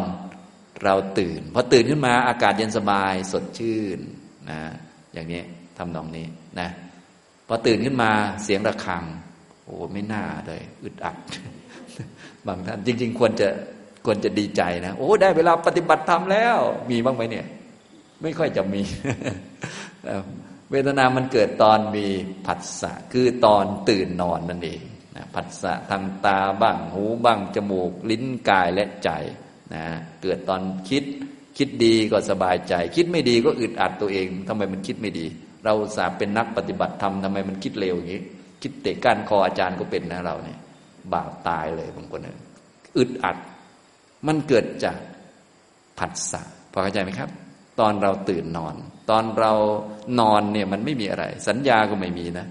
[0.84, 4.00] เราตื่นพอตื่นขึ้นมาอากาศเย็นสบายสดชื่น
[4.50, 4.60] นะ
[5.14, 5.42] อย่างนี้
[5.78, 6.26] ทำนองนี้
[6.60, 6.70] นะ
[7.48, 8.12] พอตื่นขึ้นมา
[8.44, 9.04] เสียงระฆัง
[9.64, 11.18] โอ้ไม่น่าเลยอึดอัด
[12.48, 13.48] บางท่านจริง ๆ ควรจะ
[14.06, 16.58] ควรจะดีใจนะโอ้ได้เวลาปฏิบัติธรรมแล้ว
[16.90, 17.46] มีบ้างไหมเนี่ย
[18.22, 18.82] ไม่ค่อยจะมี
[20.76, 22.08] เวทนามันเกิดตอนมี
[22.46, 24.82] ผัสสะคือตอนตื่นนอนนั่นเอง
[25.16, 29.10] นะผัสสะทางตาบ้างหูบ้างจมูก ลิ้นกายและใจ
[29.74, 29.84] นะ
[30.22, 31.04] เกิดตอนคิด
[31.58, 35.26] คิดดีก็สบายใจ คิดไม่ดีก็อึดอัดตัวเองทำไมมันคิดไม่ดี
[35.66, 38.22] เราสาเป็นนักปฏิบัติธรรมทำไมมันคิดเร็วอย่างนี้
[38.62, 40.60] คิดเตะก้านคออาจารย์ก็เป็นนะเราเนี่ย
[41.14, 42.38] บาปตายเลยบางคนเนี่ย
[42.98, 43.38] อึดอัด
[44.28, 44.98] มันเกิดจาก
[46.00, 47.43] ผัสสะพอเข้าใจไหมครับ
[47.80, 48.76] ตอนเราตื่นนอน
[49.10, 49.52] ตอนเรา
[50.20, 52.48] นอนเนี่ยมันไม่มีอะไร สัญญาก็ไม่มีนะ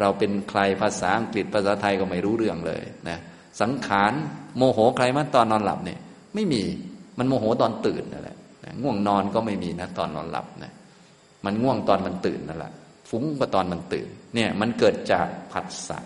[0.00, 3.18] เราเป็นใครภาษาอังกฤษภาษาไทยก็ไม่รู้เรื่องเลยนะ
[3.60, 4.12] สังขาร
[4.56, 6.00] โมโหใครมาตอนนอนหลับเนี่ย
[6.34, 6.62] ไม่มี
[7.18, 8.36] มันโมโหตอนตื่นนั่นแหละ
[8.82, 10.72] ง่วงนอนก็ไม่มีนะตอนนอนหลับนะ
[11.44, 12.72] มันง่วงตอนมันตื่นนั่นแหละ
[13.10, 15.98] ฟุ้งก็ตอนมันตื่น เนี่ยมันเกิดจากผัสสะ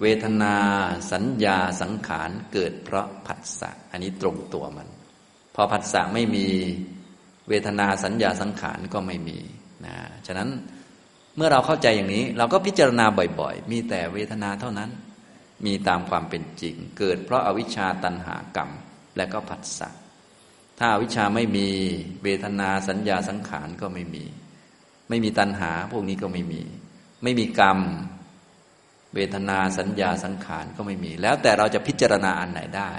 [0.00, 0.54] เวทนา
[1.12, 4.88] สัญญาสังขารเกิดเพราะผัสสะอันนี้ตรงตัวมัน
[5.60, 6.46] อผัสสะไม่มี
[7.48, 9.38] เวทนาสัญญาสังขารก็ไม่มี
[9.86, 10.48] นะฉะนั้น
[11.36, 13.06] เมื่อเราเข้าใจอย่างนี้ เราก็พิจารณา
[13.40, 14.90] บ่อยๆ มีแต่เวทนาเท่านั้น
[15.66, 18.70] มีตามความเป็นจริง เกิดเพราะอาวิชชาตันหากรรม
[19.16, 19.88] และก็ผัสสะ
[20.78, 21.68] ถ้าอาวิชชาไม่มี
[22.22, 24.24] เวทนาสัญญาสังขารก็ไม่มี
[25.08, 26.62] ไม่มีตัณหาพวกนี้ก็ไม่มี
[27.22, 27.78] ไม่มีกรรม
[29.14, 32.90] เวทนาสัญญาสังขารก็ไม่มี แล้วแต่เราจะพิจารณาอันไหนได้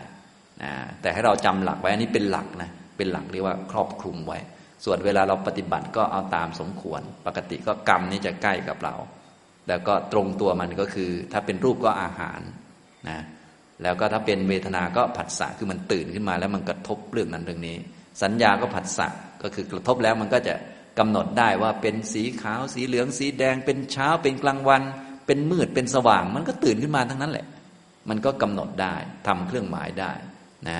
[1.01, 4.39] แต่ให้เราจำหลักไว้อันนี้เป็นหลักนะเป็นหลักเรียกว่าครอบคลุมไว้
[4.85, 8.95] ส่วนเวลาเราปฏิบัติก็เอาตามสมควร ปกติก็กรรมนี้จะใกล้กับเรา
[9.67, 12.41] แล้วก็ตรงตัวมันก็คือ ถ้าเป็นรูปก็อาหาร
[13.09, 13.19] นะ
[13.83, 17.77] แล้วก็ถ้าเป็นเวทนา ก็ผัสสะคือมันตื่นขึ้นมา แล้วมันกระทบเรื่องนั้นเรื่องนี้
[18.23, 19.07] สัญญาก็ผัสสะ
[19.43, 20.55] ก็คือกระทบแล้วมันก็จะ
[20.99, 24.81] กำหนดได้ว่าเป็นสีขาวสีเหลืองสีแดง เป็นเช้าเป็นกลางวัน
[25.27, 27.47] เป็นมืดเป็นสว่าง มันก็ตื่นขึ้นมาทั้งนั้นแหละ
[28.09, 28.95] มันก็กำหนดได้
[29.27, 30.11] ทำเครื่องหมายได้
[30.67, 30.79] นะ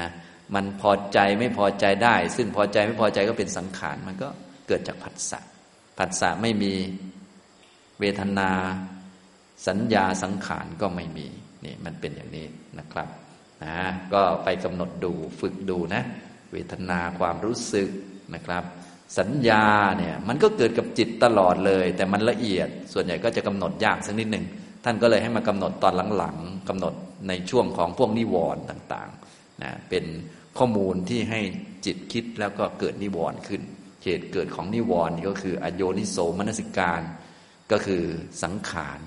[0.56, 4.30] มันพอใจไม่พอใจได้ ซึ่งพอใจไม่พอใจก็เป็นสังขาร มันก็
[4.68, 5.40] เกิดจากผัสสะ
[5.98, 6.74] ผัสสะไม่มี
[8.00, 8.52] เวทนา
[9.68, 11.28] สัญญาสังขารก็ไม่มี
[11.66, 12.48] นี่มันเป็นอย่างนี้
[12.80, 13.08] นะครับ
[13.64, 13.76] นะ
[14.14, 16.04] ก็ไปกำหนดดูฝึกดูนะ
[16.52, 17.90] เวทนาความรู้สึก
[18.34, 18.64] นะครับ
[19.20, 19.66] สัญญา
[19.98, 24.46] เนี่ยมันก็เกิดกับจิตตลอดเลย แต่มันละเอียด ส่วนใหญ่ก็จะกำหนดยากสักนิดหนึ่ง
[24.84, 26.94] ท่านก็เลยให้มากำหนดตอนหลังๆกำหนด
[27.28, 29.10] ในช่วงของพวกนิวรณ์ต่าง
[29.64, 30.06] นะเป็น
[30.58, 31.42] ข้อมูลที่ให้
[31.86, 33.62] จิตคิดแล้วก็เกิดนิวรณ์ขึ้น
[34.04, 37.02] เหตุเกิดของนิวรณ์ก็คืออโยนิโสมนสิการ
[37.72, 38.04] ก็คือ
[38.44, 39.00] สังขาร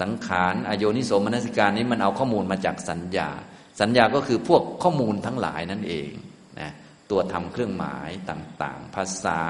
[0.00, 3.30] สังขารอโยนิโสมนสิการนี้มันเอาข้อมูลมาจากสัญญา
[3.80, 6.10] สัญญาก็คือพวกข้อมูลทั้งหลายนั่นเอง
[6.60, 6.70] นะ
[7.10, 9.42] ตัวทำเครื่องหมายต่างๆ ภาษา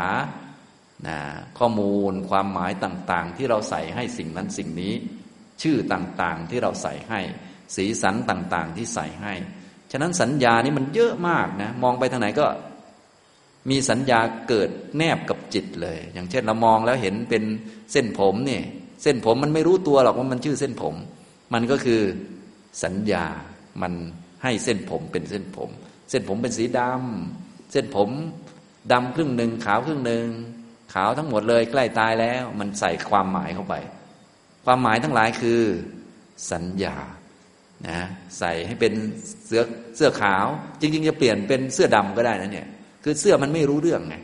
[1.09, 1.19] นะ
[1.59, 4.95] ข้อมูลความหมายต่างๆ ที่เราใส่ให้สิ่งนั้นสิ่งนี้
[5.63, 7.21] ชื่อต่างๆที่เราใส่ให้
[7.77, 9.35] สีสันต่างๆที่ใส่ให้
[9.92, 12.46] ฉะนั้นสัญญานี้มันเยอะมากนะมองไปทางไหนก็
[13.70, 17.44] มีสัญญาเกิดแนบกับจิตเลย อย่างเช่นเรามองแล้วเห็นเป็น
[17.92, 18.62] เส้นผมเนี่ย
[19.03, 20.94] เส้นผมมันไม่รู้ตัวหรอกว่ามันชื่อเส้นผม
[21.55, 22.01] มันก็คือ
[22.85, 23.25] สัญญา
[23.83, 23.92] มัน
[24.42, 25.70] ให้เส้นผมเป็นเส้นผม
[26.11, 28.11] เส้นผมเป็นสีดำเส้นผม
[28.92, 30.27] ดำครึ่งหนึ่งขาวครึ่งหนึ่ง
[30.94, 33.75] ขาวทั้งหมดเลยใกล้ตายแล้ว มันใส่ความหมายเข้าไป
[34.64, 35.61] ความหมายทั้งหลายคือ
[36.53, 36.96] สัญญา
[37.89, 37.99] นะ
[38.39, 38.93] ใส่ให้เป็น
[39.47, 39.62] เสื้อ
[39.97, 40.47] เสื้อขาว
[40.81, 42.67] จริง ๆ จะเปลี่ยนเป็นเสื้อดำก็ได้นะเนี่ย
[43.05, 44.17] คือเสื้อมันไม่รู้เรื่องไง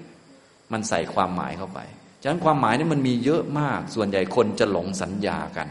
[0.73, 1.81] มันใส่ความหมายเข้าไป
[2.23, 5.69] ฉะนั้นความหมายนี่มันมีเยอะมาก ส่วนใหญ่คนจะหลงสัญญากัน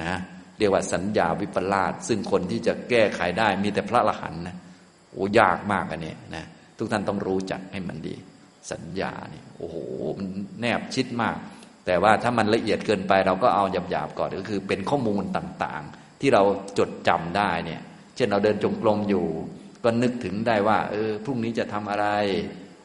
[0.00, 0.12] นะ
[0.58, 4.56] เรียกว่าสัญญาวิปลาสซึ่งคนที่จะแก้ไขได้มีแต่พระละหันนะ
[5.12, 6.44] โอ้ยากมากอันนี้นะ
[6.78, 8.14] ทุกท่านต้องรู้จักให้มันดี
[8.72, 9.76] สัญญาเนี่ยโอ้โห
[10.18, 10.26] มัน
[10.60, 11.36] แนบชิดมาก
[11.86, 16.44] แต่ว่าถ้ามันละเอียดเกินไปเราก็เอาหยาบๆก่อนก็คือเป็นข้อมูลต่างๆ ที่เรา
[16.78, 17.80] จดจำได้เนี่ย
[18.16, 19.26] เช่นเราเดินจงกรมอยู่
[19.84, 22.06] ก็นึกถึงได้ว่า เออพรุ่งนี้จะทำอะไร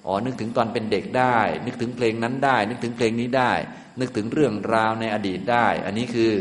[0.05, 3.51] อ๋อนึกถึงตอนเป็นเด็กได้ นึกถึงเพลงนั้นได้ นึกถึงเพลงนี้ได้
[3.99, 6.31] นึกถึงเรื่องราวในอดีตได้ อันนี้คือ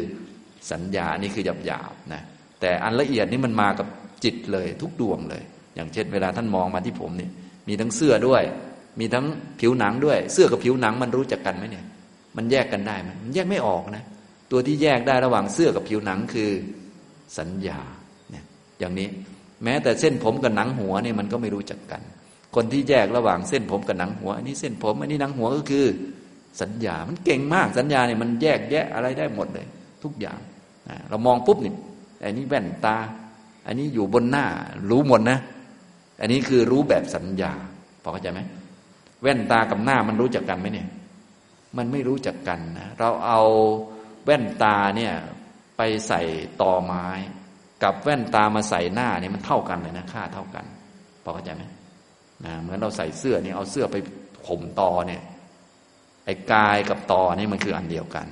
[0.73, 2.23] สัญญาอันนี้คือหยาบๆนะ
[2.61, 3.87] แต่อันละเอียดนี่มันมากับ
[4.25, 5.43] จิตเลยทุกดวงเลย
[5.75, 7.29] อย่างเช่น เวลาท่านมองมาที่ผมนี่
[7.69, 8.43] มีทั้งเสื้อด้วย
[9.01, 9.27] มีทั้ง
[9.61, 11.85] ผิวหนังด้วย เสื้อกับผิวหนังมันรู้จักกันไหมเนี่ย
[12.37, 14.05] มันแยกกันได้มมันแยกไม่ออกนะ
[14.51, 16.51] ตัวที่แยกได้ระหว่างเสื้อกับผิวหนังคือ
[17.39, 17.81] สัญญา
[18.31, 18.45] เนี่ย
[18.79, 19.09] อย่างนี้
[19.65, 22.03] แม้แต่เส้นผมกับหนังหัวเนี่ยมันก็ไม่รู้จักกัน
[22.55, 25.87] คนที่แยกระหว่างเส้นผมกับหนังหัวอันนี้เส้นผมอันนี้หนังหัวก็คือ
[26.61, 29.67] สัญญา มันเก่งมากสัญญาเนี่ยมันแยกแยะอะไรได้หมดเลย
[30.03, 30.39] ทุกอย่าง
[31.09, 31.77] เรามองปุ๊บเนี่ย
[32.23, 32.97] อันนี้แว่นตา
[33.67, 34.47] อันนี้อยู่บนหน้า
[34.91, 35.39] รู้หมดนะ
[36.21, 37.53] อันนี้คือรู้แบบสัญญา
[38.03, 38.41] พอเข้าใจไหม
[39.23, 40.89] แว่นตากับหน้ามันรู้จักกันไหมเนี่ย
[41.77, 43.41] มันไม่รู้จักกันนะเราเอา
[44.25, 45.13] แว่นตาเนี่ย
[45.79, 46.23] ไปใส่
[46.63, 47.07] ต่อไม้
[47.83, 50.65] กับแว่นตามาใส่หน้าเนี่ยมันเท่ากันเลยนะค่าเท่ากัน
[51.23, 51.63] พอเข้าใจไหม
[52.45, 53.97] นะเหมือนเราใส่เสื้อเนี่ยเอาเสื้อไป
[54.49, 55.23] ห่มตอเนี่ย
[56.25, 58.27] ไอ้กายกับตอนี่มันคืออันเดียวกัน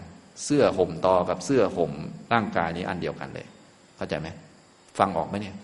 [0.45, 1.93] เสื้อห่มตอกับเสื้อห่ม
[2.33, 3.47] ร่างกายนี้อันเดียวกันเลย
[3.97, 4.29] เข้าใจไหม
[4.99, 5.55] ฟังออกไหมเนี่ย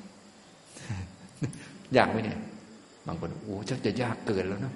[1.97, 2.39] ยากไหมเนี่ย
[3.07, 4.73] บางคนโอ้ชักจะยากเกินแล้วนะ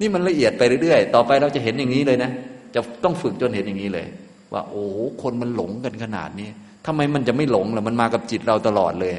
[0.00, 2.30] นี่มันละเอียดไปเรื่อยๆ ต่อไปเราจะเห็นอย่างนี้เลยนะ
[2.74, 4.06] จะต้องฝึกจนเห็นอย่างนี้เลย
[4.52, 4.84] ว่า โอ้
[5.22, 6.48] คนมันหลงกันขนาดนี้
[6.86, 9.12] ทำไมมันจะไม่หลงล่ะมันมากับจิตเราตลอดเลย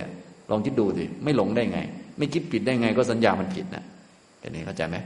[0.50, 1.80] ลองคิดดูสิไม่หลงได้ไง
[2.18, 3.84] ไม่คิดผิดได้ไง ก็สัญญามันผิดนะ
[4.40, 4.98] เห็นนี้เข้าใจไหม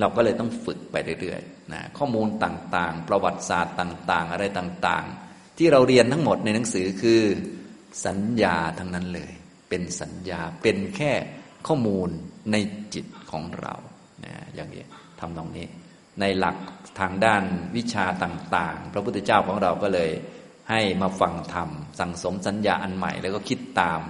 [0.00, 7.22] เราก็เลยต้องฝึกไปเรื่อยๆนะข้อมูลต่างๆ ประวัติศาสตร์ต่าง ๆ อะไรต่าง ๆ ที่เราเรียนทั้งหมดในหนังสือคือ
[8.06, 9.32] สัญญาทั้งนั้นเลย
[9.68, 11.12] เป็นสัญญาเป็นแค่
[11.66, 12.08] ข้อมูล
[12.52, 12.56] ใน
[12.94, 13.74] จิตของเรา
[14.24, 14.84] นะอย่างนี้
[15.20, 15.66] ทำตรงนี้
[16.20, 16.56] ในหลัก
[17.00, 17.42] ทางด้าน
[17.76, 20.10] วิชาต่าง ๆ พระพุทธเจ้าของเราก็เลย
[20.70, 24.00] ให้มาฟังธรรม สั่งสมสัญญาอันใหม่ แล้วก็คิดตาม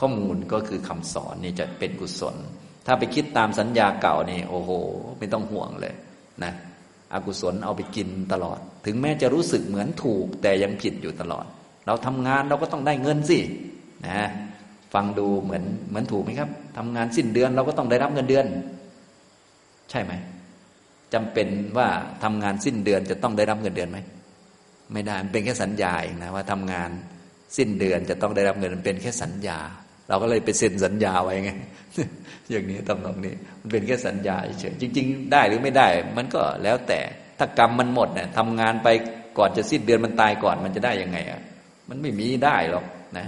[0.00, 2.36] ข้อมูลก็คือคำสอนนี่จะเป็นกุศล
[2.86, 4.70] ถ้าไปคิดตามสัญญาเก่านี่โอ้โห
[5.18, 5.94] ไม่ต้องห่วงเลย
[6.44, 6.52] นะ
[7.12, 11.46] อกุศลเอาไปกินตลอด ถึงแม้จะรู้สึกเหมือนถูก แต่ยังผิดอยู่ตลอด
[11.86, 13.38] เราทำงานเราก็ต้องได้เงินสิ
[14.06, 14.28] นะ
[14.94, 18.46] ฟังดูเหมือนเหมือนถูกไหมครับทำงานสิ้นเดือนเราก็ต้องได้รับเงินเดือน
[19.90, 20.12] ใช่ไหม
[21.14, 21.48] จำเป็น
[21.78, 21.88] ว่า
[22.24, 23.98] ทำงานสิ้นเดือนจะต้องได้รับเงินเดือนไหม
[24.92, 26.90] ไม่ได้มันเป็นแค่สัญญาเองนะว่าทำงาน
[27.56, 29.58] สิ้นเดือนจะต้องได้รับเงินมันเป็นแค่สัญญา
[30.08, 31.50] เราก็เลยไปเซ็นสัญญาไว้ไง
[32.50, 37.00] อย่างนี้ตำนองนี้มันเป็นแค่สัญญาเฉยจริง ๆ ได้หรือไม่ได้ มันก็แล้วแต่
[37.38, 38.88] ถ้ากรรมมันหมดเนี่ยทำงานไป
[39.38, 41.40] ก่อนจะสิ้นเดือนมันตายก่อนมันจะได้ยังไงอะ
[41.88, 42.84] มันไม่มีได้หรอก
[43.18, 43.26] นะ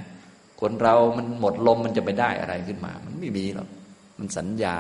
[0.61, 3.68] คนเรามันหมดลมมันจะไปได้อะไรขึ้นมา มันไม่มีหรอก
[4.18, 4.77] มันสัญญา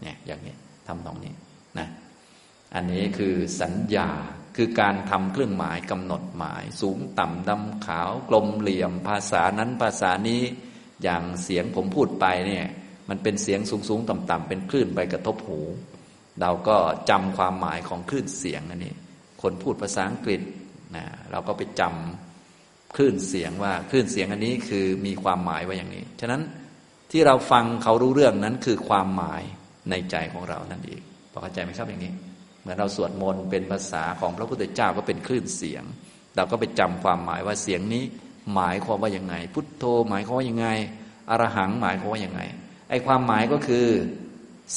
[0.00, 0.54] เนี่ยอย่างนี้
[0.86, 1.32] ทำตรงนี้
[1.78, 1.86] นะ
[2.74, 4.08] อันนี้คือสัญญา
[4.56, 10.42] คือการทำเครื่องหมายกำหนดหมาย สูงต่ำดำขาวกลมเหลี่ยม ภาษานั้นภาษานี้
[11.02, 12.66] อย่างเสียงผมพูดไปเนี่ย
[13.08, 15.60] มันเป็นเสียงสูงสูงต่ำต่ำเป็นคลื่นไปกระทบหู
[16.40, 16.76] เราก็
[17.10, 18.94] จำความหมายของคลื่นเสียงอันนี้
[19.42, 20.40] คนพูดภาษาอังกฤษ
[20.96, 26.42] นะเราก็ไปจำคลื่นเสียงว่าคลื่นเสียงอันนี้คือมีความหมายว่าอย่างนี้ ฉะนั้น
[27.10, 29.42] ที่เราฟังเขารู้เรื่องนั้นคือความหมาย
[29.90, 31.00] ในใจของเรานั่นเอง
[31.32, 32.12] พอเข้าใจไหมครับอย่างนี้
[32.68, 35.84] มือนเราสวดมนต์เป็นภาษาของพระพุทธเจ้าก็เป็นคลื่นเสียง
[36.36, 38.04] เราก็ไปจำความหมายว่าเสียงนี้
[38.54, 40.68] หมายความว่ายังไง พุทโธหมายความว่ายังไง
[41.30, 42.40] อรหังหมายความว่ายังไง
[42.90, 43.86] ไอ้ความหมายก็คือ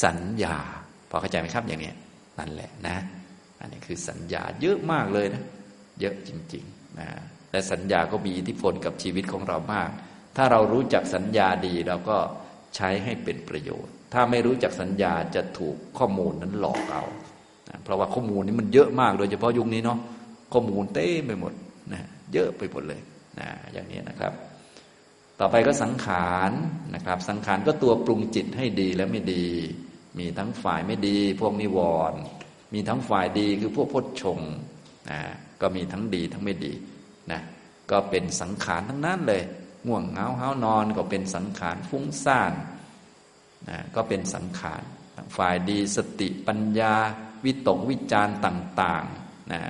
[0.03, 0.57] สัญญา
[1.09, 1.91] พอเข้าใจไหมครับอย่างนี้
[2.39, 2.97] นั่นแหละนะ
[3.59, 5.43] อันนี้คือสัญญาเยอะมากเลยนะ
[5.99, 7.07] เยอะจริงๆนะ
[7.51, 9.89] และสัญญาก็มีอิทธิพลกับชีวิตของเรามาก
[10.37, 12.17] ถ้าเรารู้จักสัญญาดีเราก็
[12.75, 17.03] ใช้ให้เป็นประโยชน์ ถ้าไม่รู้จักสัญญาจะถูกข้อมูลนั้นหลอกเอา
[17.83, 19.99] เพราะว่าข้อมูลนี้มันเยอะมากโดยเฉพาะยุคนี้เนาะ
[20.53, 21.53] ข้อมูลเต้ไปหมด
[21.93, 22.01] นะ
[22.33, 23.01] เยอะไปหมดเลย
[23.39, 24.33] นะอย่างนี้นะครับ
[25.39, 26.51] ต่อไปก็สังขาร
[26.95, 29.47] นะครับ สังขารก็ตัวปรุงจิตให้ดีและไม่ดี
[30.19, 31.79] มีทั้งฝ่ายไม่ดี พวกนิว
[32.11, 32.19] รณ์
[32.73, 34.39] มีทั้งฝ่ายดีคือพวกพจชง
[35.09, 35.19] นะ
[35.61, 36.73] ก็มีทั้งดีทั้งไม่ดี
[37.31, 37.41] นะ
[37.91, 39.43] ก็เป็นสังขารทั้งนั้นเลย
[39.87, 42.53] ง่วงเหงาห้านอนก็เป็นสังขารฟุ้งซ่าน
[43.69, 44.81] นะก็เป็นสังขาร
[45.37, 46.95] ฝ่ายดีสติปัญญา
[47.45, 49.61] วิตกวิจารต่างๆนะ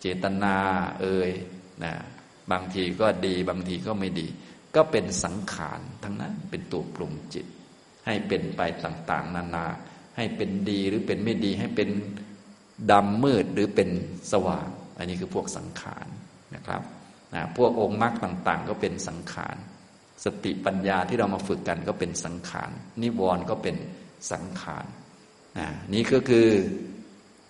[0.00, 0.56] เจตนา
[1.00, 1.30] เอ่ย
[1.84, 1.92] นะ
[2.50, 4.26] บางทีก็ดีบางทีก็ไม่ดี
[4.76, 7.46] ก็เป็นสังขารทั้งนั้นเป็นตัวปรุงจิต
[8.06, 9.66] ให้เป็นไปต่างๆ นานา
[10.16, 11.90] ให้เป็นดีหรือเป็นไม่ดีให้เป็น
[12.90, 13.88] ดำมืดหรือเป็น
[14.32, 14.68] สว่าง
[14.98, 16.06] อันนี้คือพวกสังขาร
[16.54, 16.82] นะครับ
[17.34, 19.56] นะพวกองค์มรรคต่างๆ ก็เป็นสังขาร
[20.24, 22.70] สติปัญญาที่เรามาฝึกกันก็เป็นสังขาร
[23.02, 23.76] นิวรณ์ก็เป็น
[24.32, 24.86] สังขาร
[25.94, 26.48] นี่ก็คือ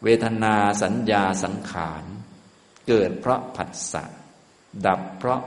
[0.04, 2.04] เวทนาสัญญาสังขาร
[2.88, 4.04] เกิดเพราะผัสสะ
[4.86, 5.40] ดับเพราะ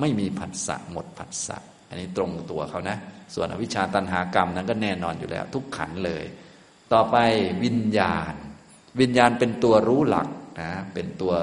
[0.00, 1.56] ไม่มีผัสสะหมดผัสสะ
[1.88, 2.98] อันนี้ตรงตัวเขานะ
[3.34, 6.24] ส่วนอวิชชาตันหากรรมนั้นก็แน่นอนอยู่แล้ว ทุกขันเลย
[6.92, 7.16] ต่อไป
[7.64, 8.34] วิญญาณ
[9.00, 10.28] วิญญาณเป็นตัวรู้หลัก
[10.60, 11.34] นะเป็นตัว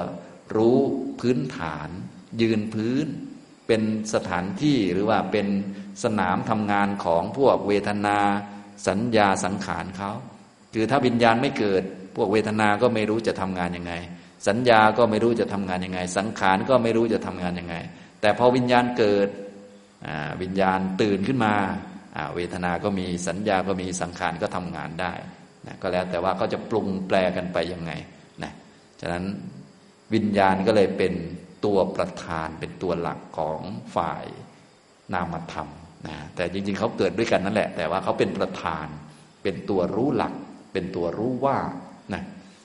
[0.56, 0.78] รู้
[1.20, 1.88] พื้นฐาน
[2.40, 3.06] ยืนพื้น
[3.66, 3.82] เป็น
[4.14, 5.46] สถานที่หรือว่าเป็น
[6.04, 8.18] สนามทำงานของพวกเวทนา
[8.88, 10.12] สัญญาสังขารเขา
[10.74, 11.82] คือถ้าวิญญาณไม่เกิด
[12.16, 13.92] พวกเวทนา ก็ไม่รู้จะทำงานยังไง
[14.48, 17.76] สัญญาก็ไม่รู้จะทำงานยังไง สังขารก็ไม่รู้จะทำงานยังไง
[18.20, 19.28] แต่พอวิญญาณเกิด
[20.42, 21.54] วิญญาณตื่นขึ้นมา
[22.34, 25.12] เวทนา ก็มีสัญญาก็มีสังขารก็ทำงานได้
[25.66, 27.92] นะก็แล้วแต่ว่าเขาจะปรุงแปลกันไปยังไง
[28.42, 28.52] นะ
[29.00, 29.24] ฉะนั้น
[30.14, 31.12] วิญญาณก็เลยเป็น
[31.64, 33.60] ตัวประธานเป็นตัวหลักของ
[33.96, 34.24] ฝ่าย
[35.14, 35.68] นามธรรม
[36.06, 38.86] นะแต่จริงๆเขาเกิดด้วยกันนั่นแหละ แต่ว่าเขาเป็นประธาน
[39.42, 40.32] เป็นตัวรู้หลัก
[40.72, 41.58] เป็นตัวรู้ว่า
[42.12, 42.22] นะ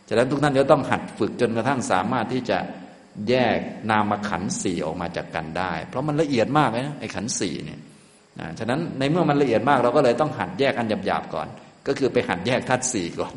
[0.09, 2.57] ฉะนั้นทุกท่านจะต้องหัดฝึกจนกระทั่งสามารถที่จะ
[3.29, 3.57] แยก
[3.89, 7.79] นามขันสี่ออกมาจากกันได้ เพราะมันละเอียดมากเลยนะไอ้ขันสี่เนี่ย
[8.39, 11.47] นะฉะนั้นในเมื่อมันละเอียดมากเราก็เลยต้องหัดแยกอันหยาบๆก่อน
[11.87, 13.33] ก็คือไปหัดแยกธาตุสี่ก่อน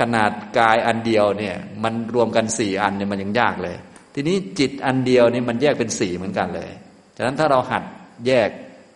[0.00, 3.76] ขนาดกายอันเดียวเนี่ย มันรวมกันสี่อันเนี่ยมันยังยากเลย
[4.14, 6.70] ทีนี้จิตอันเดียวนี่มันแยกเป็นสี่เหมือนกันเลย
[7.16, 7.82] ฉะนั้นถ้าเราหัด
[8.26, 8.48] แยก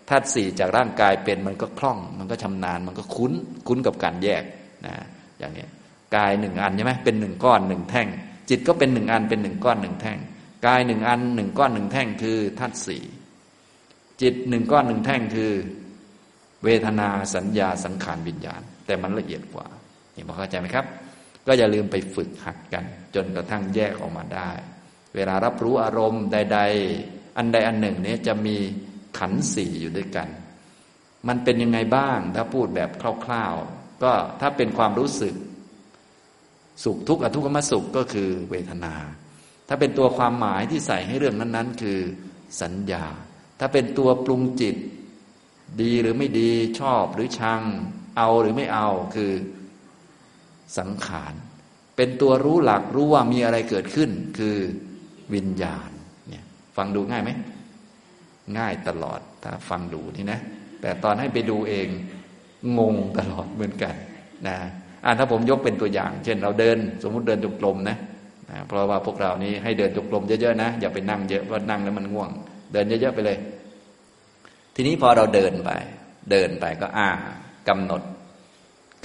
[0.09, 3.33] ธาตุสี่จากร่างกายเป็นมันก็คล่อง มันก็ชำนาญ มันก็คุ้น
[3.69, 4.43] คุ้นกับการแยก
[4.87, 4.95] นะ
[5.39, 5.67] อย่างนี้
[6.17, 8.09] กายหนึ่งอันใช่ไหมเป็นหนึ่งก้อนหนึ่งแท่ง
[8.49, 10.19] จิตก็เป็นหนึ่งอันเป็นหนึ่งก้อนหนึ่งแท่ง
[10.67, 13.03] กายหนึ่งอันหนึ่งก้อนหนึ่งแท่งคือธาตุสี่
[14.23, 15.53] จิตหนึ่งก้อนหนึ่งแท่งคือ
[16.65, 19.67] เวทนาสัญญาสังขารวิญญาณ แต่มันละเอียดกว่า
[20.15, 20.87] นี่พอเข้าใจไหมครับ
[21.47, 24.51] ก็อย่าลืมไปฝึกหัดกัน จนกระทั่งแยกออกมาได้
[25.15, 26.61] เวลารับรู้อารมณ์ใด
[26.99, 28.57] ๆ อันใดอันหนึ่งนี้จะมี
[29.19, 30.29] ขันสี่อยู่ด้วยกัน
[31.29, 32.91] มันเป็นยังไงบ้างถ้าพูดแบบ
[33.25, 35.35] คร่าวๆ ก็ถ้าเป็นความรู้สึก
[36.85, 38.95] สุขทุกข์อทุกขมสุขก็คือเวทนา
[39.69, 41.99] ถ้าเป็นตัวความหมายที่ใส่ให้เรื่องนั้น ๆ คือ
[42.63, 43.05] สัญญา
[43.61, 44.77] ถ้าเป็นตัวปรุงจิต
[45.83, 47.63] ดีหรือไม่ดีชอบหรือชัง
[48.17, 49.33] เอาหรือไม่เอาคือ
[50.79, 51.35] สังขาร
[51.97, 54.57] เป็นตัวรู้หลักรู้ว่ามีอะไรเกิดขึ้น คือ
[55.35, 55.91] วิญญาณ
[56.29, 56.45] เนี่ย
[56.77, 57.31] ฟังดูง่ายไหม
[58.59, 60.41] ง่ายตลอดถ้าฟังดูนี่นะ
[60.81, 61.89] แต่ตอนให้ไปดูเอง
[62.79, 63.95] งงตลอดเหมือนกัน
[64.49, 64.57] นะ
[65.05, 67.97] อ่าถ้าผมยกเป็นตัวอย่าง เช่น เราเดินสมมุติเดินจงกรมนะ
[68.51, 72.31] นะเพราะว่าพวกเรานี้ให้เดินจงกรมเยอะๆนะอย่าไปนั่งเยอะเพราะนั่งแล้วมันง่วง
[72.73, 73.39] เดินเยอะๆไปเลย
[74.75, 75.71] ทีนี้พอเราเดินไป
[76.31, 77.09] เดินไปก็อ่า
[77.69, 78.03] กำหนด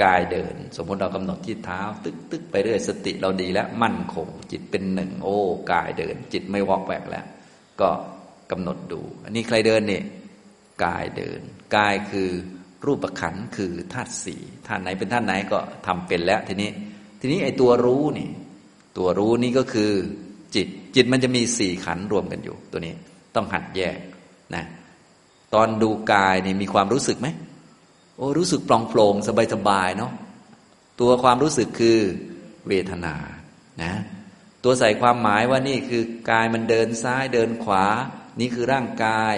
[0.04, 5.38] กายเดิน สมมติเรากำหนดที่เท้า ตึกตึกไปเรื่อยสติเราดีแล้วมั่นคง จิตเป็นหนึ่ง โอ้
[5.74, 7.26] กายเดิน จิตไม่วอกแวกแล้ว
[7.82, 7.90] ก็
[8.52, 10.02] กำหนดดู อันนี้ใครเดินนี่
[10.86, 11.42] กายเดิน
[11.76, 12.30] กายคือ
[12.88, 16.70] รูปขันคือธาตุสี่ธาตุไหนเป็นธาตุไหนก็ทำเป็นแล้ว ทีนี้
[17.20, 18.30] ทีนี้ไอ้ตัวรู้นี่
[18.98, 19.92] ตัวรู้นี่ก็คือ
[20.56, 22.94] จิตจิตมันจะมีสี่ขันรวมกันอยู่ ตัวนี้
[23.36, 23.98] ต้องหัดแยก
[24.56, 24.64] นะ
[25.54, 27.28] ตอนดูกายนี่มีความรู้สึกไหม
[28.18, 30.12] โอ้รู้สึกปลองโปร่งสบายสบายเนาะ
[31.02, 32.00] ตัวความรู้สึกคือ
[32.68, 33.16] เวทนา
[33.84, 33.94] นะ
[34.64, 37.86] ตัวใส่ความหมายว่านี่คือกายมันเดินซ้ายเดินขวา
[38.40, 39.36] นี่คือร่างกาย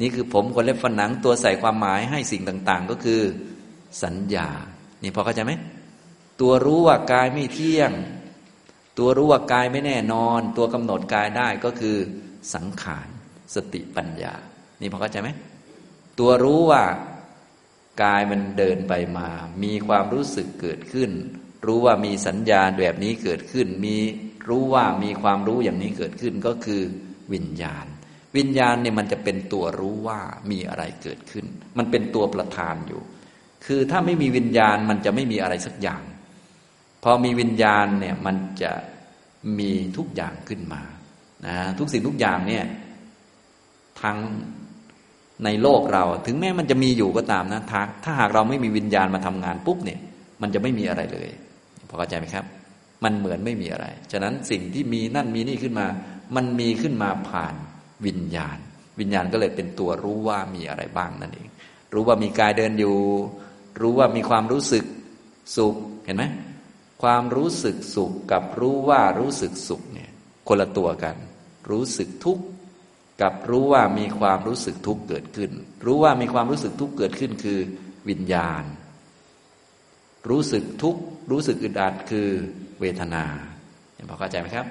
[0.00, 3.20] นี่คือผมคนเล็บฝันหนังตัวใส่ความหมายให้สิ่งต่าง ๆ ก็คือ
[4.02, 4.48] สัญญา
[5.02, 5.52] นี่พอเข้าใจไหม
[6.40, 7.92] ตัวรู้ว่ากายไม่เที่ยง
[8.98, 11.96] ตัวรู้ว่ากายไม่แน่นอน ตัวกำหนดกายได้ก็คือ
[12.54, 13.08] สังขาร
[13.54, 14.34] สติปัญญา
[14.80, 15.28] นี่พอเข้าใจไหม
[16.18, 16.82] ตัวรู้ว่า
[18.02, 19.28] กายมันเดินไปมา
[19.62, 21.10] มีความรู้สึกเกิดขึ้น
[21.66, 23.96] รู้ว่ามีสัญญาแบบนี้เกิดขึ้น มี
[24.48, 26.82] รู้ว่ามีความรู้อย่างนี้เกิดขึ้นก็คือ
[27.32, 27.86] วิญญาณ
[28.36, 31.46] วิญญาณเนี่ยมันจะเป็นตัวรู้ว่ามีอะไรเกิดขึ้น
[31.78, 33.02] มันเป็นตัวประธานอยู่
[33.66, 36.02] คือถ้าไม่มีวิญญาณมันจะไม่มีอะไรสักอย่าง
[37.02, 38.72] พอมีวิญญาณเนี่ยมันจะ
[39.58, 40.82] มีทุกอย่างขึ้นมา
[41.46, 42.64] นะทุกสิ่งทุกอย่างเนี่ย
[44.02, 44.18] ทั้ง
[45.44, 50.00] ในโลกเรา ถึงแม้มันจะมีอยู่ก็ตามนะถ้าถ้าหากเราไม่มีวิญญาณมาทำงานปุ๊บเนี่ย
[50.42, 51.30] มันจะไม่มีอะไรเลย
[51.88, 52.44] พอเข้าใจไหมครับ
[53.04, 55.86] มันเหมือนไม่มีอะไร ฉะนั้นสิ่งที่มีนั่นมีนี่ขึ้นมา
[56.36, 57.54] มันมีขึ้นมาผ่าน
[58.06, 58.58] วิญญาณ
[59.00, 61.48] วิญญาณก็เลยเป็นตัวรู้ว่ามีอะไรบ้างนั่นเอง
[61.94, 62.96] รู้ว่ามีกายเดินอยู่
[63.80, 64.84] รู้ว่ามีความรู้สึก
[65.56, 66.24] สุขเห็นไหม
[67.02, 70.10] ความรู้สึกสุขกับรู้ว่ารู้สึกสุขเนี่ย
[70.48, 71.16] คนละตัวกัน
[71.70, 72.44] รู้สึกทุกข์
[73.22, 75.50] กับรู้ว่ามีความรู้สึกทุกข์เกิดขึ้น
[75.86, 77.58] รู้ว่ามีความรู้สึกทุกข์เกิดขึ้นคือ
[78.08, 78.64] วิญญาณ
[80.30, 81.00] รู้สึกทุกข์
[81.30, 82.28] รู้สึกอึดอัดคือ
[82.80, 83.24] เวทนา
[83.94, 84.66] เห็นพอเข้าใจไหมครับ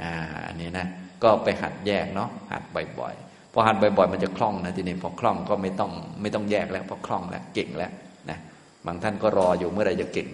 [0.00, 0.12] อ่า
[0.46, 0.86] อันนี้นะ
[1.22, 2.62] ก็ไปหัดแยกเนาะหัด
[2.98, 5.90] บ่อยๆพอหัดบ่อยๆ มันจะคล่องนะทีนี้พอคล่องก็ไม่ต้อง
[6.20, 7.92] ไม่ต้องแยกแล้วพอคล่องแล้วเก่งแล้ว
[8.30, 8.38] นะ
[8.86, 10.28] บางท่านก็รออยู่เมื่อไรจะเก่ง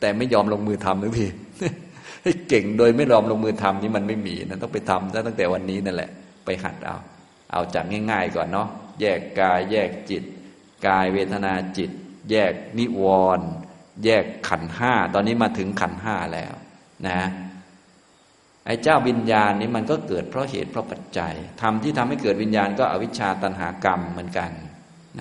[0.00, 1.26] แต่ไม่ยอมลงมือทำทุกที
[2.22, 6.10] ให้เก่งโดยไม่ยอมลงมือทำนี่มันไม่มีนะต้องไปทำตั้งแต่วันนี้นั่นแหละ
[6.44, 6.96] ไปหัดเอา
[7.52, 8.68] เอาจากง่าย ๆ ก่อนเนาะ
[9.00, 10.22] แยกกายแยกจิต
[10.86, 11.90] กายเวทนาจิต
[12.30, 13.02] แยกนิว
[13.38, 13.48] รณ์
[14.04, 16.54] แยกขันห้าตอนนี้มาถึงขันห้าแล้ว
[17.08, 17.20] นะ
[18.66, 24.50] ไอ้เจ้าวิญญาณนี้มันก็เกิดเพราะเหตุเพราะปัจจัยทำที่ทำให้เกิดวิญญาณก็อวิชชาตันหากรรมเหมือนกัน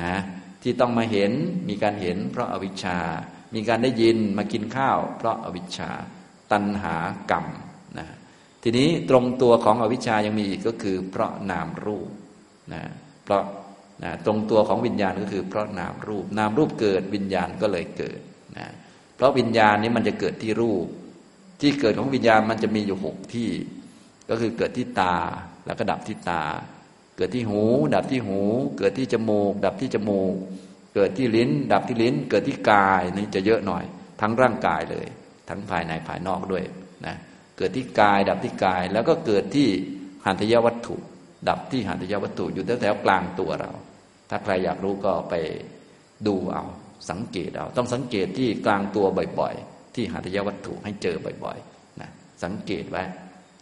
[0.01, 0.15] นะ
[0.63, 1.31] ที่ต้องมาเห็น
[1.69, 2.97] มีการเห็น เพราะอวิชชา
[3.55, 5.89] มีการได้ยินมากินข้าว เพราะอวิชชา
[6.51, 6.95] ตันหา
[7.31, 7.45] กรรม
[7.97, 8.07] นะ
[8.63, 12.09] ทีนี้ตรงตัวของอวิชชายังมีอีกก็คือ เพราะนามรูป
[12.73, 12.83] นะ
[13.23, 13.43] เพราะ
[14.03, 18.19] นะตรงตัวของวิญญาณก็คือ เพราะนามรูป นามรูปเกิดวิญญาณก็เลยเกิด
[18.57, 18.67] นะ
[19.15, 20.87] เพราะวิญญาณนี้มันจะเกิดที่รูป
[21.64, 23.49] ที่เกิดของวิญญาณมันจะมีอยู่หกที่
[24.30, 25.16] ก็คือเกิดที่ตา
[25.66, 26.43] แล้วก็ดับที่ตา
[27.18, 27.61] เกิดที่หู
[27.95, 28.39] ดับที่หู
[28.78, 30.34] เกิดที่จมูก ดับที่จมูก
[30.95, 33.84] เกิดที่ลิ้น ดับที่ลิ้น เกิดที่กายนี่จะเยอะหน่อย
[34.22, 35.07] ทั้งร่างกายเลย
[35.49, 36.64] ทั้งภายในภายนอกด้วย
[37.05, 37.16] นะ
[37.57, 39.68] เกิดที่กาย ดับที่กาย แล้วก็เกิดที่
[40.26, 40.95] หันทยวัตถุ
[41.49, 43.72] ดับที่หันทยวัตถุอยู่แถวๆกลางตัวเรา
[44.30, 45.34] ถ้าใครอยากรู้ก็ไป
[46.28, 46.64] ดูเอา
[47.09, 49.05] สังเกตเอาต้องสังเกตที่กลางตัว
[49.39, 52.09] บ่อยๆ ที่หาทยวัตถุให้เจอบ่อยๆนะ
[52.43, 53.03] สังเกตไว้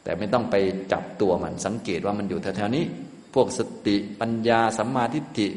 [0.03, 0.55] แต่ไม่ต้องไป
[0.91, 2.83] จับตัวมันสังเกตว่ามันอยู่แถวๆนี้
[3.33, 5.47] พวกสติปัญญาสัมมาทิฏฐิ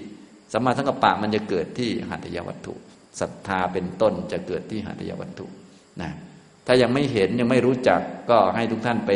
[0.53, 2.75] สัมมาสังกัปปะมันจะเกิดที่หัตถยวัตถุ
[3.21, 5.47] ศรัทธาเป็นต้นจะเกิดที่หัตถยวัตถุ
[6.01, 6.11] นะ
[6.67, 8.01] ถ้ายังไม่เห็นยังไม่รู้จัก
[8.31, 9.11] ก็ให้ทุกท่านไป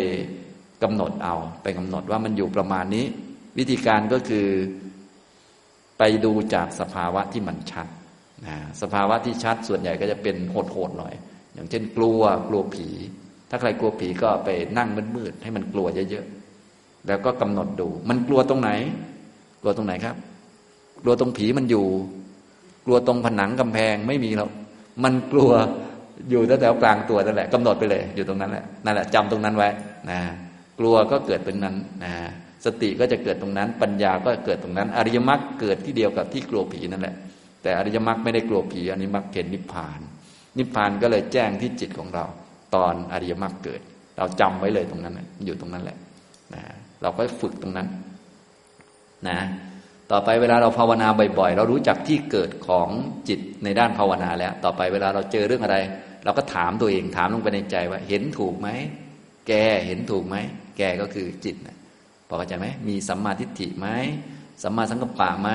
[0.83, 3.05] กำหนดเอา ไปกำหนดว่ามันอยู่ประมาณนี้
[3.59, 4.47] วิธีการก็คือ
[5.99, 7.87] ไปดูจากสภาวะที่มันชัด
[8.47, 11.15] นะสภาวะที่ชัดส่วนใหญ่ก็จะเป็นโหดๆหน่อย
[11.59, 12.89] อย่างเช่นกลัวกลัวผี
[13.51, 14.49] ถ้าใครกลัวผีก็ไป
[14.79, 18.71] นั่งมืดๆให้มันกลัวเยอะๆแล้วก็กำหนดดู มันกลัวตรงไหน
[19.61, 20.17] กลัวตรงไหนครับ
[21.03, 21.87] กลัวตรงผีมันอยู่
[22.87, 24.51] กลัวตรงผนังกำแพงไม่มีแล้ว
[25.05, 25.51] มันกลัว
[26.31, 29.69] อยู่แถวกลางตัวนั่นแหละกำหนดไปเลย อยู่ตรงนั้นแหละนั่นแหละจำตรงนั้นไว้
[30.11, 30.21] นะ
[30.79, 32.13] กลัวก็เกิดตรงนั้นนะ
[32.65, 37.15] สติก็จะเกิดตรงนั้น ปัญญาก็เกิดตรงนั้น อริยมรรคเกิดที่เดียวกับที่กลัวผีนั่นแหละ
[37.63, 40.01] แต่อริยมรรคไม่ได้กลัวผีอริยมรรคเห็นนิพพาน
[40.59, 42.25] นิพพานก็เลยแจ้งที่จิตของเรา
[42.75, 43.81] ตอนอริยมรรคเกิด
[44.17, 45.99] เราจำไว้เลยตรงนั้นอยู่ตรงนั้นแหละ
[46.55, 46.63] นะ
[47.03, 47.89] เราก็ฝึกตรงนั้น
[49.29, 49.39] นะ
[50.11, 52.89] ต่อไปเวลาเราภาวนาบ่อยๆ เรารู้จักที่เกิดของ
[53.29, 55.77] จิตในด้านภาวนาแล้ว ต่อไปเวลาเราเจอเรื่องอะไร
[56.25, 58.69] เราก็ถามตัวเองถามลงไปในใจว่า เห็นถูกไหม
[59.49, 59.53] แก
[59.87, 60.37] เห็นถูกไหม
[60.79, 61.77] แกก็คือจิตนะ
[62.29, 63.89] พอเข้าใจไหมมีสัมมาทิฏฐิไหม
[64.63, 65.51] สัมมาสังกัปปะไหม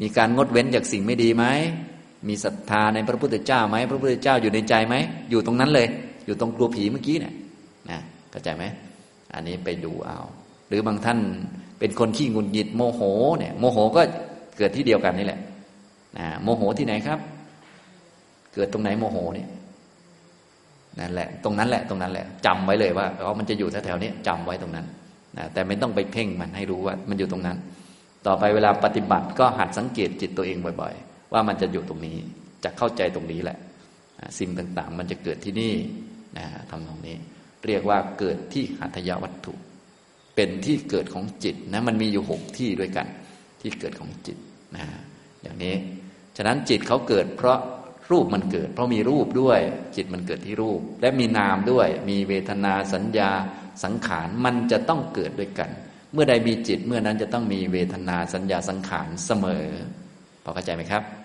[0.00, 1.44] มีการงดเว้นจากสิ่งไม่ดีไหม
[2.28, 4.94] มีศรัทธาในพระพุทธเจ้าไหมพระพุทธเจ้าอยู่ในใจไหม
[5.30, 5.88] อยู่ตรงนั้นเลย
[6.26, 7.34] อยู่ตรงกลัวผีเมื่อกี้เนี่ย
[7.90, 7.98] นะ
[8.30, 8.64] เข้าใจไหม
[9.34, 10.18] อันนี้ไปดูเอา
[10.68, 11.18] หรือบางท่าน
[11.78, 13.00] เป็นคนขี้งุนหงิดโมโห
[13.38, 14.02] เนี่ยโมโหก็
[14.58, 15.40] เกิดที่เดียวกันนี่แหละ
[16.18, 17.18] นะโมโหที่ไหนครับ
[18.54, 19.48] เกิดตรงไหนโมโหเนี่ย
[20.98, 24.86] นั่นแหละ ตรงนั้นแหละตรงนั้นแหละจำไว้เลยว่าอ๋อมันจะอยู่แถวๆนี้จำไว้ตรงนั้น
[25.36, 27.56] นะแต่ไม่ต้องไปเพ่งมันให้รู้ว่า มันอยู่ตรงนั้น
[28.26, 32.16] ต่อไปเวลาปฏิบัติก็หัดสังเกตจิตตัวเองบ่อย ๆ ว่ามันจะอยู่ตรงนี้
[32.64, 33.58] จะเข้าใจตรงนี้แหละ
[34.38, 35.74] สิ่งต่างๆ มันจะเกิดที่นี่
[36.38, 37.16] นะทำตรงนี้
[37.66, 39.54] เรียกว่าเกิดที่หัตถยวัตถุ
[40.34, 43.06] เป็นที่เกิดของจิตนะมันมีอยู่หกที่ด้วยกัน
[43.60, 44.38] ที่เกิดของจิต
[44.76, 44.84] นะ
[45.42, 45.74] อย่างนี้
[46.36, 47.58] ฉะนั้นจิตเขาเกิด เพราะ
[48.10, 49.60] รูปมันเกิด เพราะมีรูปด้วย
[49.96, 53.30] จิตมันเกิดที่รูป และมีนามด้วย มีเวทนาสัญญา
[53.84, 55.70] สังขารมันจะต้องเกิดด้วยกัน
[56.12, 59.66] เมื่อใดมีจิตเมื่อนั้นจะต้องมีเวทนาสัญญาสังขารเสมอ
[60.44, 61.17] พอเข้าใจไหมครับ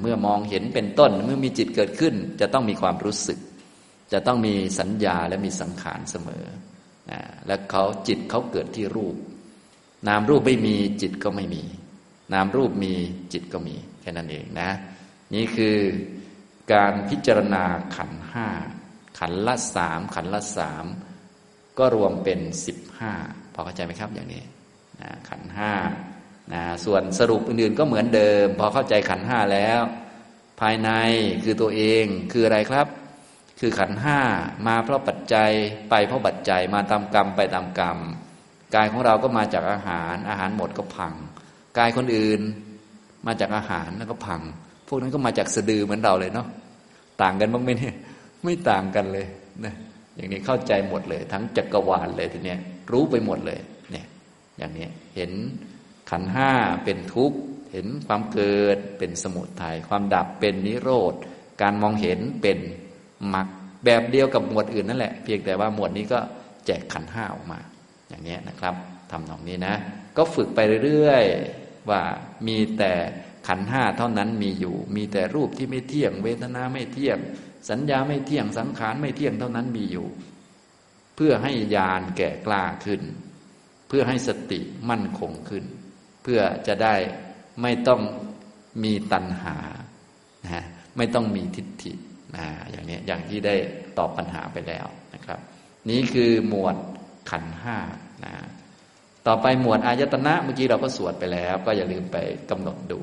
[0.00, 3.38] เมื่อมองเห็นเป็นต้นเมื่อมีจิตเกิดขึ้น จะต้องมีความรู้สึก
[4.12, 6.44] จะต้องมีสัญญาและมีสังขารเสมอ
[7.10, 9.16] นะและเขาจิตเขาเกิดที่รูป
[10.08, 11.62] นามรูปไม่มีจิตก็ไม่มี
[12.32, 12.92] นามรูปมี
[13.32, 14.70] จิตก็มีแค่นั้นเองนะ
[15.34, 15.76] นี่คือ
[16.72, 17.64] การพิจารณา
[17.96, 18.48] ขันห้า
[19.18, 20.84] ขันละสามขันละสาม
[21.78, 23.12] ก็รวมเป็นสิบห้า
[23.54, 24.42] พอเข้าใจไหมครับอย่างนี้
[25.00, 25.72] นะขันห้า
[26.52, 29.80] นะส่วนสรุปอื่นๆก็เหมือนเดิม พอเข้าใจขันห้าแล้ว
[30.60, 30.90] ภายใน
[31.44, 32.86] คือตัวเองคืออะไรครับ
[33.60, 34.18] คือขันห้า
[34.66, 35.50] มาเพราะปัจจัย
[35.90, 37.98] ไปเพราะปัจจัยมาตามกรรมไปตามกรรม
[38.74, 41.14] กายของเราก็มาจากอาหาร อาหารหมดก็พัง
[41.78, 42.40] กายคนอื่น
[43.26, 44.40] มาจากอาหารแล้วก็พัง
[44.88, 46.46] พวกนั้นก็มาจากสะดือเหมือนเราเลยเนาะ
[47.22, 47.94] ต่างกันบ้างไหมเนี่ย
[48.44, 49.26] ไม่ต่างกันเลย
[49.64, 49.74] นะ
[50.16, 52.58] อย่างนี้เข้าใจหมดเลย ทั้งจักรวาลเลยทีเนี้ย
[52.92, 53.58] รู้ไปหมดเลย
[53.90, 54.06] เนี่ย
[54.58, 54.86] อย่างนี้
[55.16, 55.30] เห็น
[56.10, 56.50] ขันห้า
[56.84, 57.38] เป็นทุกข์
[57.72, 61.14] เห็นความเกิดเป็นสมุทยัยความดับเป็นนิโรธ
[61.62, 62.58] การมองเห็นเป็น
[63.34, 63.46] มรรค
[63.84, 66.18] แบบเดียวกับหมวดอื่นนั่นแหละ เพียงแต่ว่าหมวดนี้ก็
[66.66, 67.58] แจกขันห้าออกมา
[68.08, 68.74] อย่างนี้นะครับ
[69.10, 69.74] ทำนองนี้นะ
[70.16, 72.02] ก็ฝึกไปเรื่อยๆ ว่า
[72.46, 72.92] มีแต่
[73.48, 77.18] ขันห้าเท่านั้นมีอยู่ มีแต่รูปที่ไม่เที่ยง เวทนาไม่เที่ยง
[77.70, 80.06] สัญญาไม่เที่ยงสังขารไม่เที่ยงเท่านั้นมีอยู่
[81.16, 83.02] เพื่อให้ญาณแก่กล้าขึ้น
[83.88, 85.64] เพื่อให้สติมั่นคงขึ้น
[86.26, 86.94] พื่อจะได้
[87.62, 88.00] ไม่ต้อง
[88.84, 89.56] มีตัณหา
[90.44, 90.64] นะ
[90.96, 91.92] ไม่ต้องมีทิฏฐิ
[92.36, 93.54] นะอย่างนี้อย่างที่ได้
[93.98, 95.38] ตอบปัญหาไปแล้วนะครับ
[95.90, 96.76] นี้คือหมวด
[97.30, 97.76] ขันห้า
[98.24, 98.34] นะ
[99.26, 102.16] ต่อไปหมวดอายตนะเมื่อกี้เราก็สวดไปแล้ว ก็อย่าลืมไป
[102.50, 103.00] กำหนดดู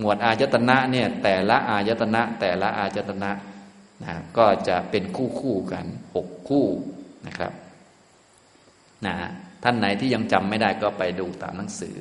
[0.00, 3.30] หมวดอายตนะเนี่ยแต่ละอายตนะ แต่ละอายตนะ
[4.04, 6.66] นะก็จะเป็นคู่คู่กันหกคู่
[7.26, 7.52] นะครับ
[9.06, 9.14] นะ
[9.62, 11.96] ท่านไหนที่ยังจำไม่ได้ก็ไปดูตามหนังสือ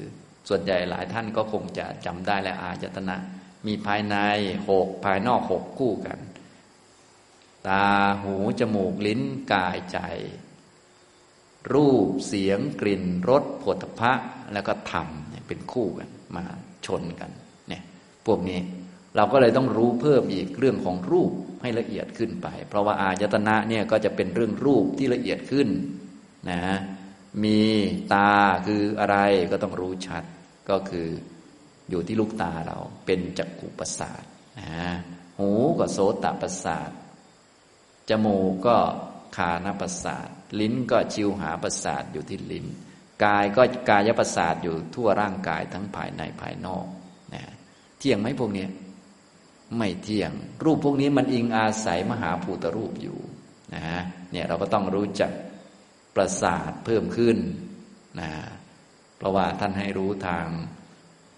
[0.50, 3.18] ส่วนใหญ่หลายท่านก็คงจะจำได้และอายตนะ
[3.68, 4.16] มีภายใน
[4.70, 6.20] หกภายนอกหกคู่กัน
[7.68, 7.86] ตา
[8.22, 9.22] หูจมูกลิ้น
[9.54, 10.00] กายใจ
[11.74, 14.14] รูปเสียงกลิ่นรสผลพระ
[14.54, 16.43] แล้วก็ธรรมเนี่ยเป็นคู่กันมา
[16.86, 17.32] ชนกัน
[17.70, 17.84] เนี่ย
[18.26, 18.60] พวกนี้
[19.16, 21.32] เราก็เลยต้องรู้เพิ่มอีกเรื่องของรูป
[21.62, 25.68] ให้ละเอียดขึ้นไป เพราะว่าอายตนะเนี่ยก็จะเป็นเรื่องรูปที่ละเอียดขึ้น
[26.50, 26.60] นะ
[27.44, 27.60] มี
[28.14, 28.32] ตา
[28.68, 29.18] คืออะไร
[29.52, 30.24] ก็ต้องรู้ชัด
[30.70, 31.08] ก็คือ
[31.90, 34.24] อยู่ที่ลูกตาเราเป็นจักขุประสาท
[34.60, 34.94] นะ
[35.40, 36.90] หูก็โสตประสาท
[38.10, 38.78] จมูกก็
[39.36, 40.28] คานประสาท
[40.60, 42.66] ลิ้นก็ชิวหาประสาทอยู่ที่ลิ้น
[43.24, 46.86] กายก็กายประสาทอยู่ทั่วร่างกายทั้งภายในภายนอก
[47.34, 47.44] นะ
[47.98, 48.66] เที่ยงไหมพวกนี้
[49.78, 50.32] ไม่เที่ยง
[50.64, 53.18] รูปพวกนี้มันอิงอาศัยมหาภูตรูปอยู่
[53.76, 53.86] นะ
[54.32, 55.32] เนี่ยเราก็ต้องรู้จัก
[56.16, 57.38] ประสาทเพิ่มขึ้น
[58.20, 58.32] นะ
[59.18, 60.45] เพราะว่าท่านให้รู้ทาง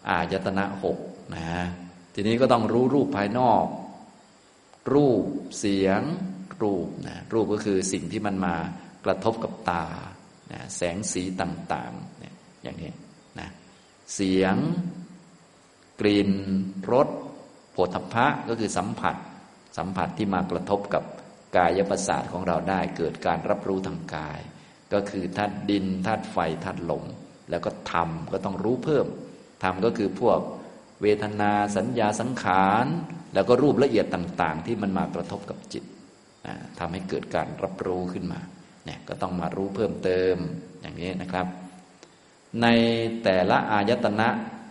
[0.09, 0.97] อายตนะหก
[1.35, 1.43] นะ
[2.13, 3.65] ทีนี้ก็ต้องรู้รูปภายนอก
[4.93, 5.23] รูป
[5.59, 6.01] เสียง
[6.61, 8.55] รูปนะรูปก็คือสิ่งที่มันมา
[9.05, 9.85] กระทบกับตา
[10.51, 12.91] นะแสงสีต่างๆเนี่ยอย่างนี้
[13.39, 13.49] นะ
[14.13, 14.55] เสียง
[15.99, 16.31] กลิ่น
[16.93, 17.07] รส
[17.71, 19.15] โผฏฐะก็คือสัมผัส
[19.77, 21.03] สัมผัสที่มากระทบกับ
[21.57, 24.39] กายประสาทของเราได้เกิดการรับรู้ทางกาย
[24.93, 27.03] ก็คือธาตุดินธาตุไฟธาตุลม
[27.49, 29.05] แล้วก็ธรรมก็ต้องรู้เพิ่ม
[29.63, 30.39] ธรรมก็คือพวก
[31.01, 32.85] เวทนาสัญญาสังขาร
[33.33, 35.83] แล้วก็รูปละเอียดต่าง ๆ ที่มันมากระทบกับจิต
[36.79, 38.39] ทำให้เกิดการรับรู้ขึ้นมา
[38.85, 40.35] เนี่ยก็ต้องมารู้เพิ่มเติม
[40.81, 41.45] อย่างนี้นะครับ
[42.61, 42.67] ใน
[43.23, 44.27] แต่ละอายตนะ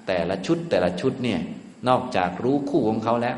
[0.09, 1.41] แต่ละชุดแต่ละชุดเนี่ย
[1.89, 3.37] นอกจากรู้คู่ของเขาแล้ว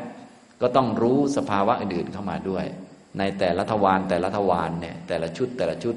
[0.61, 2.65] ก็ต้องรู้สภาวะอื่นๆเข้ามาด้วย
[3.19, 5.95] ในแต่ละทวารแต่ละทวารเนี่ยแต่ละชุดแต่ละชุด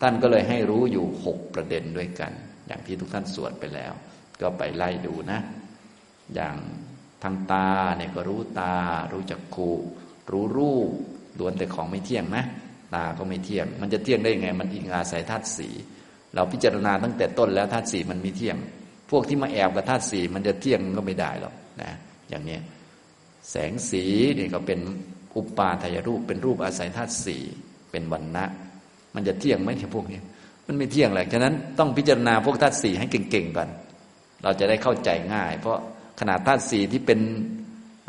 [0.00, 2.32] ท่านก็เลยให้รู้อยู่หกประเด็นด้วยกัน
[2.66, 3.92] อย่างที่ทุกท่านสวดไปแล้ว
[4.40, 5.40] ก็ไปไล่ดูนะ
[6.34, 6.56] อย่าง
[7.22, 8.74] ทางตาเนี่ยก็รู้ตา
[9.12, 9.70] รู้จักขู
[10.30, 10.90] รู้รูป
[11.38, 12.44] ล้วนแต่ของไม่เที่ยงนะ
[12.94, 15.68] ตาก็ไม่เที่ยง มันจะเที่ยงได้ยังไง มันอิงอาศัยธาตุสี
[16.34, 18.56] เราพิจารณาตั้งแต่ต้นแล้วธาตุสีมันมีเที่ยง
[19.10, 21.92] พวกที่มาแอบกับธาตุสีมันจะเที่ยงก็ไม่ได้หรอกนะ
[22.28, 22.58] อย่างนี้
[23.50, 24.04] แสงสี
[24.38, 24.80] นี่ก็เป็น
[25.36, 27.36] อุปาทายรูปเป็นรูปอาศัยธาตุสี
[27.90, 28.44] เป็นวันนะ
[29.14, 30.20] มันจะเที่ยงไหมเนี่ยพวกนี้
[30.66, 33.68] มันไม่เที่ยงแหละฉะนั้นต้องพิจารณาพวกธาตุสี่ให้เก่งๆก่อน
[34.42, 35.78] เราจะได้เข้าใจง่าย เพราะ
[36.20, 37.20] ขนาดธาตุสี่ที่เป็น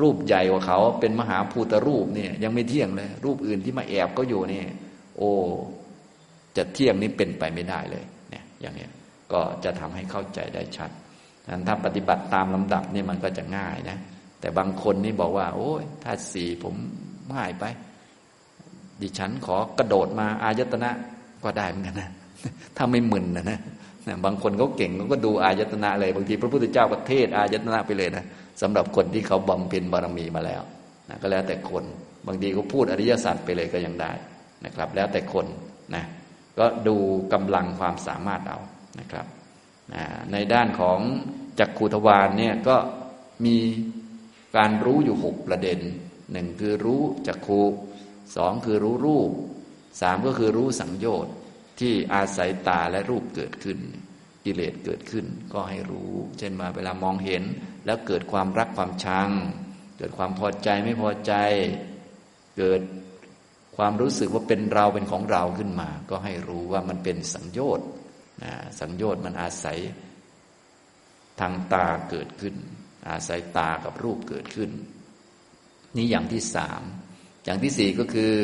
[0.01, 4.61] รูปใหญ่กว่าเขา เป็นมหาภูตรูปเนี่ย ยังไม่เที่ยงเลย รูปอื่นที่มาแอบก็อยู่นี่
[5.17, 5.31] โอ้
[6.57, 8.87] จะเที่ยงนี้เป็นไปไม่ได้เลย เนี่ย อย่างนี้
[9.33, 10.91] ก็จะทำให้เข้าใจได้ชัด
[11.49, 13.97] นั้นถ้าปฏิบัติตามลำดับนี่มันก็จะง่ายนะ
[14.39, 16.75] แต่บางคนนี่บอกว่า โอ้ยถ้าสี่ผม
[17.33, 17.63] ง่ายไป
[19.01, 20.89] ดิฉันขอกระโดดมาอายตนะ
[21.43, 22.09] ก็ได้เหมือนกันนะ
[22.77, 23.59] ถ้าไม่มึนนะนะ
[24.25, 28.25] บางคนเขาเก่งเขาก็ดูอายตนะเลยบางทีพระพุทธเจ้าก็เทศอายตนะไปเลยนะ
[28.61, 30.61] สำหรับคนที่เขาบำเพ็ญบารมีมาแล้ว
[31.09, 31.83] นะก็แล้วแต่คน
[32.27, 34.11] บางทีก็พูดอริยสัจไปเลยก็ยังได้
[34.65, 35.45] นะครับ แล้วแต่คน
[35.95, 36.03] นะ
[36.59, 36.95] ก็ดู
[37.33, 38.59] กำลังความสามารถเอา
[38.99, 39.25] นะครับ
[39.93, 40.99] นะในด้านของ
[41.59, 42.75] จักขุทวารเนี่ยก็
[43.45, 43.57] มี
[44.57, 45.79] การรู้อยู่หกประเด็น
[46.31, 47.61] หนึ่งคือรู้จักขุ
[48.35, 49.31] สองคือรู้รูป
[50.01, 51.33] สามก็คือรู้สังโยชน์
[51.79, 53.79] ที่อาศัยตาและรูปเกิดขึ้น
[54.45, 57.43] กิเลสเกิดขึ้นก็ให้รู้ เช่นมาเวลามองเห็น
[57.85, 59.29] แล้วเกิดความรักความชัง
[59.97, 61.33] เกิดความพอใจไม่พอใจ
[62.57, 62.81] เกิด
[63.77, 67.87] ความรู้สึกว่าเป็นเราเป็นของเราขึ้นมา ก็ให้รู้ว่ามันเป็นสังโยชน์
[68.79, 69.79] สังโยชน์มันอาศัย
[71.39, 72.55] ทางตาเกิดขึ้น
[73.09, 74.71] อาศัยตากับรูปเกิดขึ้น
[75.95, 76.81] นี่อย่างที่สาม
[77.43, 78.35] อย่างที่สี่ก็คือ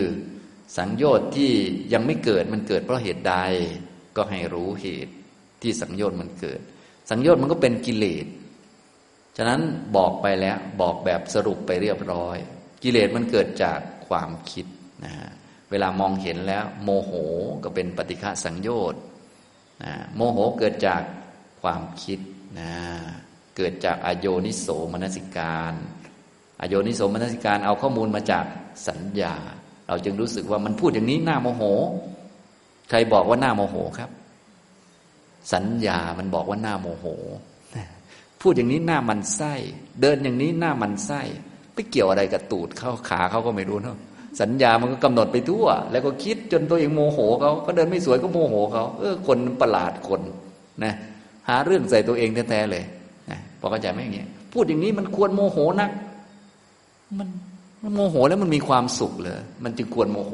[0.78, 1.52] สังโยชน์ที่
[1.93, 3.36] ยังไม่เกิดมันเกิดเพราะเหตุใด
[4.16, 5.14] ก็ให้รู้เหตุ
[5.62, 6.60] ที่สังโยชน์มันเกิด
[7.10, 8.26] สังโยชน์มันก็เป็นกิเลส
[9.38, 9.62] ฉะนั้น
[9.95, 12.38] บอกไปแล้วบอกแบบสรุปไปเรียบร้อย
[12.84, 14.66] กิเลสมันเกิดจากความคิด
[15.06, 15.30] นะฮะ
[15.72, 17.12] เวลามองเห็นแล้ว โมโห
[17.64, 19.02] ก็เป็นปฏิฆะสังโยชน์
[19.84, 21.02] นะโมโหเกิดจาก
[21.62, 22.20] ความคิด
[22.60, 22.74] นะ
[23.58, 25.74] เกิดจากอโยนิโสมนสิการ
[26.62, 28.45] อโยนิโสมนสิการเอาข้อมูลมาจาก
[28.88, 29.36] สัญญา
[29.88, 31.64] เราจึงรู้สึกว่ามันพูดอย่างนี้หน้าโมโห
[32.90, 34.10] ใครบอกว่าหน้าโมโหครับ
[35.54, 37.06] สัญญามันบอกว่าหน้าโมโห
[38.42, 39.54] พูดอย่างนี้หน้ามันไส้
[40.02, 41.22] เดินอย่างนี้หน้ามันไส้
[41.74, 43.98] ไปเกี่ยวอะไรกับตูดเข้าขาเขาก็ไม่รู้เนาะ
[44.42, 50.22] สัญญามันก็กำหนดไปทั่ว แล้วก็คิดจนตัวเองโมโหเขาก็เดินไม่สวยก็โมโหเขาเออคนประหลาดคน
[50.84, 50.94] นะ
[51.48, 52.84] หาเรื่องใส่ตัวเองแท้ๆเลย
[53.30, 55.92] นะพอเข้าใจไหมอย่างเงี้ยพูดอย่างนี้มันควรโมโหนัก
[57.18, 57.28] มัน
[57.94, 60.34] โมโหแล้วมันมีความสุขเลยมันจึงควรโมโห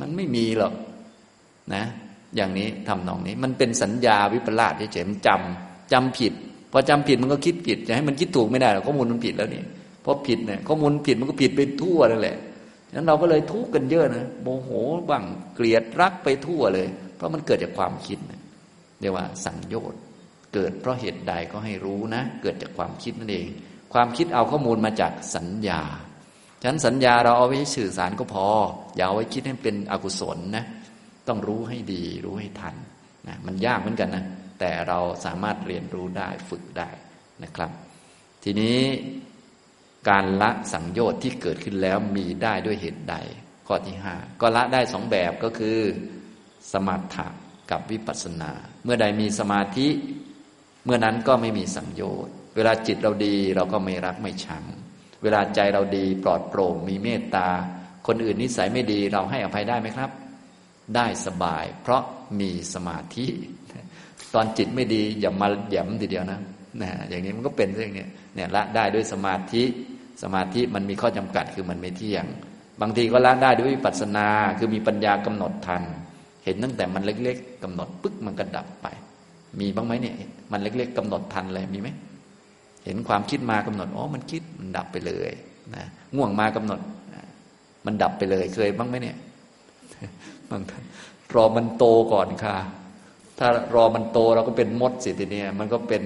[0.00, 0.72] มันไม่มีหรอก
[1.74, 1.84] นะ
[2.36, 6.32] อย่างนี้ทำนองนี้ มันเป็นสัญญาวิปลาสเฉยๆมันจำจำผิด
[6.72, 9.62] พอจำผิดมันก็คิดผิดจะให้มันคิดถูกไม่ได้หรอกข้อมูลมันผิดแล้วนี่
[10.02, 12.36] เพราะผิดเนี่ยข้อมูลผิดมันก็ผิดไปทั่วนั่นแหละ
[12.88, 14.68] ฉะนั้นเราก็เลยทุกข์กันเยอะนะโมโห
[15.10, 15.24] บ้าง
[15.54, 16.86] เกลียดรักไปทั่วเลย
[17.16, 18.18] เพราะมันเกิดจากความคิด
[19.00, 20.00] เรียกว่าสังโยชน์
[20.54, 23.46] เกิดเพราะเหตุใดก็ให้รู้นะ เกิดจากความคิดนั่นเอง
[23.92, 25.80] ความคิดเอาข้อมูลมาจากสัญญา
[26.64, 28.46] ฉะนั้นสัญญาเราเอาไว้สื่อสารก็พอ
[28.96, 30.64] อย่าเอาไว้คิดให้เป็นอกุศลนะ
[31.28, 32.74] ต้องรู้ให้ดีรู้ให้ทัน
[33.28, 34.24] นะมันยากเหมือนกันนะ
[34.60, 36.90] แต่เราสามารถเรียนรู้ได้ฝึกได้
[37.42, 37.70] นะครับ
[38.44, 38.78] ทีนี้
[40.08, 43.16] การละสังโยชน์ที่เกิดขึ้นแล้วมีได้ด้วยเหตุใด
[43.66, 45.78] ข้อที่ห้าก็ละได้สองแบบก็คือ
[46.72, 47.26] สมถะ
[47.70, 48.52] กับวิปัสสนา
[48.84, 49.88] เมื่อใดมีสมาธิ
[50.84, 54.64] เมื่อนั้นก็ไม่มีสังโยชน์ เวลาจิตเราดีเราก็ไม่รักไม่ชัง
[55.24, 57.48] เวลาใจเราดีปลอดโปร่งมีเมตตา
[58.06, 60.10] คนอื่นนิสัยไม่ดีเราให้อภัยได้ไหมครับ
[60.96, 62.02] ได้สบาย เพราะ
[62.40, 63.26] มีสมาธิ
[64.34, 66.40] ตอนจิตไม่ดีอย่ามาหย่ำทีเดียวนะ
[66.82, 68.04] นะอย่างนี้มันก็เป็นเรื่องนี้
[68.34, 69.62] เนี่ยละได้ด้วยสมาธิ
[70.22, 72.24] สมาธิมันมีข้อจำกัดคือมันไม่เที่ยง
[72.80, 75.82] บางทีก็ละได้ด้วยวิปัสสนาคือมีปัญญากำหนดทัน
[76.44, 78.86] เห็นตั้งแต่มันเล็ก ๆกำหนดปึ๊กมันก็ดับไป
[79.60, 80.14] มีบ้างไหมเนี่ย
[80.52, 81.88] มันเล็ก ๆกำหนดทันเลยมีไหม
[82.84, 85.30] เห็นความคิดมากำหนดอ๋อมันคิดมันดับไปเลย
[85.74, 85.84] นะ
[86.16, 86.80] ง่วงมากำหนด
[87.86, 89.16] มันดับไปเลยเคยบ้างไหมเนี่ย
[90.50, 90.82] บางท่าน
[91.34, 92.56] รอมันโตก่อนค่ะ
[93.38, 96.04] ถ้ารอมันโตเราก็เป็นมดสิทีนี้มันก็เป็น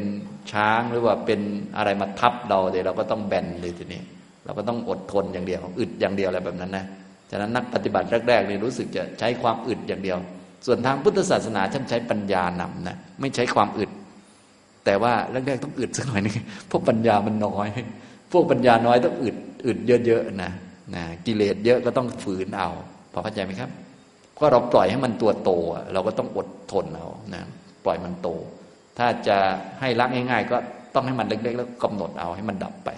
[0.53, 1.41] ช้างหรือว่าเป็น
[1.77, 4.03] อะไรมาทับเราเดี๋ยวเราก็ต้องแบนเลยทีนี้
[4.45, 6.85] เราก็ต้องอดทนอย่างเดียวอึดอย่างเดียวอะไรแบบนั้นนะ
[7.31, 10.17] ฉะนั้นนักปฏิบัติแรกๆนี่รู้สึกจะใช้ความอึดอย่างเดียว
[10.67, 13.91] ส่วนทางพุทธศาสนาท่านใช้ปัญญานำนะไม่ใช้ความอึด
[14.89, 16.35] แต่ว่าแรกๆต้องอึดสักหน่อยนึง
[16.71, 17.69] พวกปัญญามันน้อย
[18.33, 19.37] พวกปัญญาน้อยต้องอึด
[19.67, 20.51] อึดเยอะๆนะ
[20.95, 22.71] นะกิเลสเยอะก็ต้องฝืนเอา
[23.13, 23.71] พอเข้าใจไหมครับ
[24.41, 25.51] ก็เราปล่อยให้มันตัวโต
[25.93, 27.43] เราก็ต้องอดทนเอานะ
[27.85, 28.29] ปล่อยมันโต
[28.99, 29.37] ถ้าจะ
[29.81, 30.57] ให้รักง่าย ๆ ก็
[30.95, 32.89] ต้องให้มันเล็กๆแล้วกำหนดเอาให้มันดับไป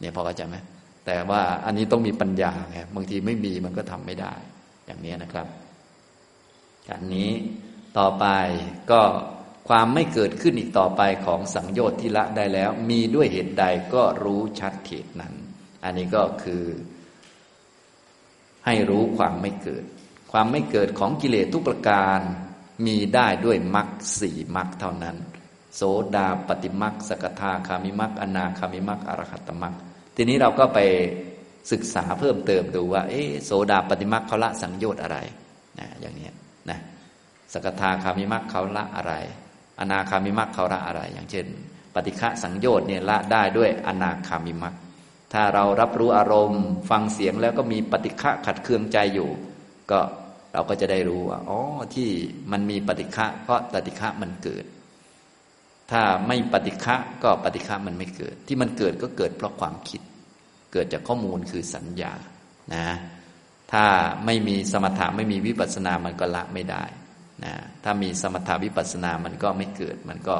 [0.00, 0.56] เนี่ยพอเข้าใจไหม
[1.06, 4.32] แต่ว่าอันนี้ต้องมีปัญญาไงบางทีไม่มีมันก็ทำไม่ได้
[4.86, 5.46] อย่างนี้นะครับ
[6.92, 7.30] อันนี้
[7.98, 8.24] ต่อไป
[8.90, 9.00] ก็
[9.68, 13.64] ความไม่เกิดขึ้นอีกต่อไปของสังโยชน์ที่ละได้แล้ว มีด้วยเหตุใด
[13.94, 15.34] ก็รู้ชัดเหตุนั้น
[15.84, 16.64] อันนี้ก็คือ
[18.66, 19.84] ให้รู้ความไม่เกิด
[20.32, 22.20] ความไม่เกิดของกิเลสทุกประการ
[22.86, 23.88] มีได้ด้วยมรรค
[24.20, 25.16] สี่มรรคเท่านั้น
[25.76, 25.82] โส
[26.16, 29.74] ดาปฏิมรรคสกทาคามิมรรคอนาคามิมรรคอรหัตมรรค
[30.16, 30.78] ทีนี้เราก็ไป
[31.72, 33.14] ศึกษาเพิ่มเติมดูว่า เอ
[33.44, 35.18] โสดาปฏิมรรคเขาละสังโยชน์อะไร
[35.78, 36.28] นะอย่างนี้
[36.70, 36.78] นะ
[37.52, 39.14] สกทาคามิมรรคเขาละอะไร
[39.80, 41.46] อนาคามิมรรคเขาละอะไร อย่างเช่น
[41.94, 44.74] ปฏิฆะสังโยชน์เนี่ยละได้ด้วยอนาคามิมรรค
[45.32, 49.30] ถ้าเรารับรู้อารมณ์ ฟังเสียงแล้วก็มีปฏิฆะขัดเคืองใจอยู่
[49.90, 50.00] ก็
[50.52, 51.60] เราก็จะได้รู้ว่าอ๋อ
[51.94, 52.08] ที่
[52.52, 54.64] มันมีปฏิฆะเพราะปฏิฆะมันเกิด
[55.90, 60.00] ถ้าไม่ปฏิฆะก็ปฏิฆะมันไม่เกิด ที่มันเกิดก็เกิดเพราะความคิด
[60.72, 62.12] เกิดจากข้อมูลคือสัญญา
[62.74, 62.86] นะ
[63.72, 63.84] ถ้า
[64.26, 66.84] ไม่มีสมถะไม่มีวิปัสสนามันก็ละไม่ได้
[67.44, 70.36] นะถ้ามีสมถะวิปัสสนามันก็ไม่เกิด มันก็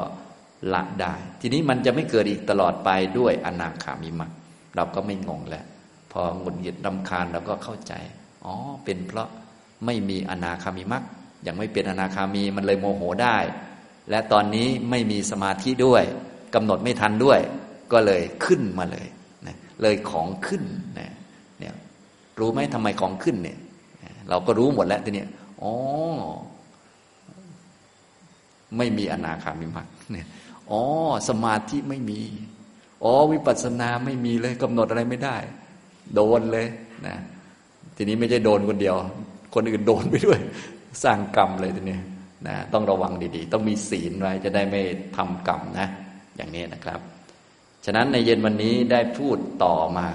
[0.73, 4.31] ละได้ ทีนี้มันจะไม่เกิดอีกตลอดไปด้วยอนาคามิมัก
[4.75, 5.65] เราก็ไม่งงแล้ว
[6.11, 7.93] พอหงุดหงิดรำคาญเราก็เข้าใจ
[8.45, 9.29] อ๋อ เป็นเพราะ
[9.85, 11.03] ไม่มีอนาคามีมัก
[11.47, 13.37] ยังไม่เป็นอนาคามีมันเลยโมโหได้
[14.09, 16.03] และตอนนี้ไม่มีสมาธิด้วย
[16.55, 17.39] กำหนดไม่ทันด้วย
[17.91, 19.07] ก็เลยขึ้นมาเลย
[19.47, 20.63] นะเลยของขึ้น
[20.99, 21.11] นะ
[21.59, 21.73] เนี่ย
[22.39, 23.57] รู้ไหมทำไมของขึ้นเนี่ย
[24.29, 25.25] เราก็รู้หมดแล้วทีนี้
[25.61, 25.73] อ๋อ
[28.77, 30.27] ไม่มีอนาคามิมักเนี่ย
[30.71, 30.81] อ๋อ
[31.29, 32.21] สมาธิไม่มี
[33.03, 35.37] อ๋อวิปัสสนาไม่มีเลยกำหนดอะไรไม่ได้
[36.15, 36.67] โดนเลย
[37.07, 37.15] นะ
[37.95, 38.95] ทีนี้ไม่ใช่โดนคนเดียว
[39.53, 40.39] คนอื่นโดนไปด้วย
[41.03, 41.99] สร้างกรรมเลยทีนี้
[42.47, 44.81] นะต้องระวังดีๆ ต้องมีศีลไว้จะได้ไม่
[45.17, 45.87] ทำกรรมนะ
[46.37, 46.99] อย่างนี้นะครับ
[47.85, 50.07] ฉะนั้นในเย็นวันนี้ได้พูดต่อมา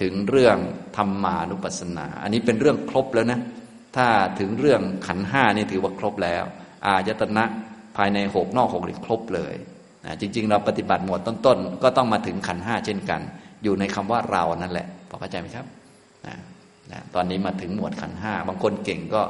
[0.00, 0.58] ถึงเรื่อง
[0.96, 3.40] ธรรมานุปัสสนา อันนี้เป็นเรื่องครบแล้วนะ
[3.96, 4.06] ถ้า
[4.38, 6.44] ถึงเรื่องขันห้านี่ถือว่าครบแล้ว
[6.86, 7.44] อายตนะ
[7.96, 9.54] ภายในหกนอกหกครบเลย
[10.04, 13.20] นะจริง ๆ เราปฏิบัติหมวดต้นๆ ก็ต้องมาถึงขันห้าเช่นกัน
[13.62, 15.66] อยู่ในคำว่าเรานั่นแหละพอเข้าใจไหมครับ
[16.26, 16.34] นะ
[16.92, 19.22] นะตอนนี้มาถึงหมวดขันห้าบางคนเก่งก็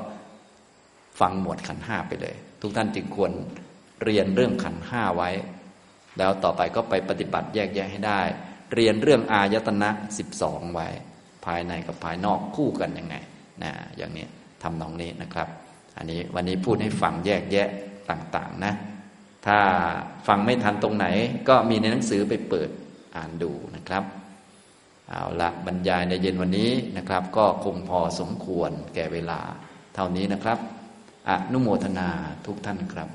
[1.20, 3.32] ฟังหมวดขันห้าไปเลย ทุกท่านจึงควร
[4.05, 5.30] เรียนเรื่องขันห้าไว้
[6.18, 8.20] แล้วต่อไปก็ไปปฏิบัติแยกแยะให้ได้
[8.74, 10.88] เรียนเรื่องอายตนะสิบสองไว้
[11.44, 13.14] ภายในกับภายนอกคู่กันยังไง
[13.62, 14.26] นะอย่างนี้
[14.62, 15.49] ทำนองนี้นะครับ
[15.99, 17.68] อันนี้วันนี้พูดให้ฟังแยกแยะ
[18.11, 18.74] ต่างๆนะ
[19.46, 19.59] ถ้า
[20.26, 21.07] ฟังไม่ทันตรงไหน
[21.49, 22.68] ก็มีในหนังสือไปเปิด
[23.16, 24.05] อ่านดูนะครับ
[25.09, 29.40] เอาละบรรยายในเย็นวันนี้นะครับ ก็คงพอสมควรแก่เวลา
[29.94, 30.59] เท่านี้นะครับ
[31.28, 32.09] อนุโมทนา
[32.46, 33.09] ทุกท่านครับ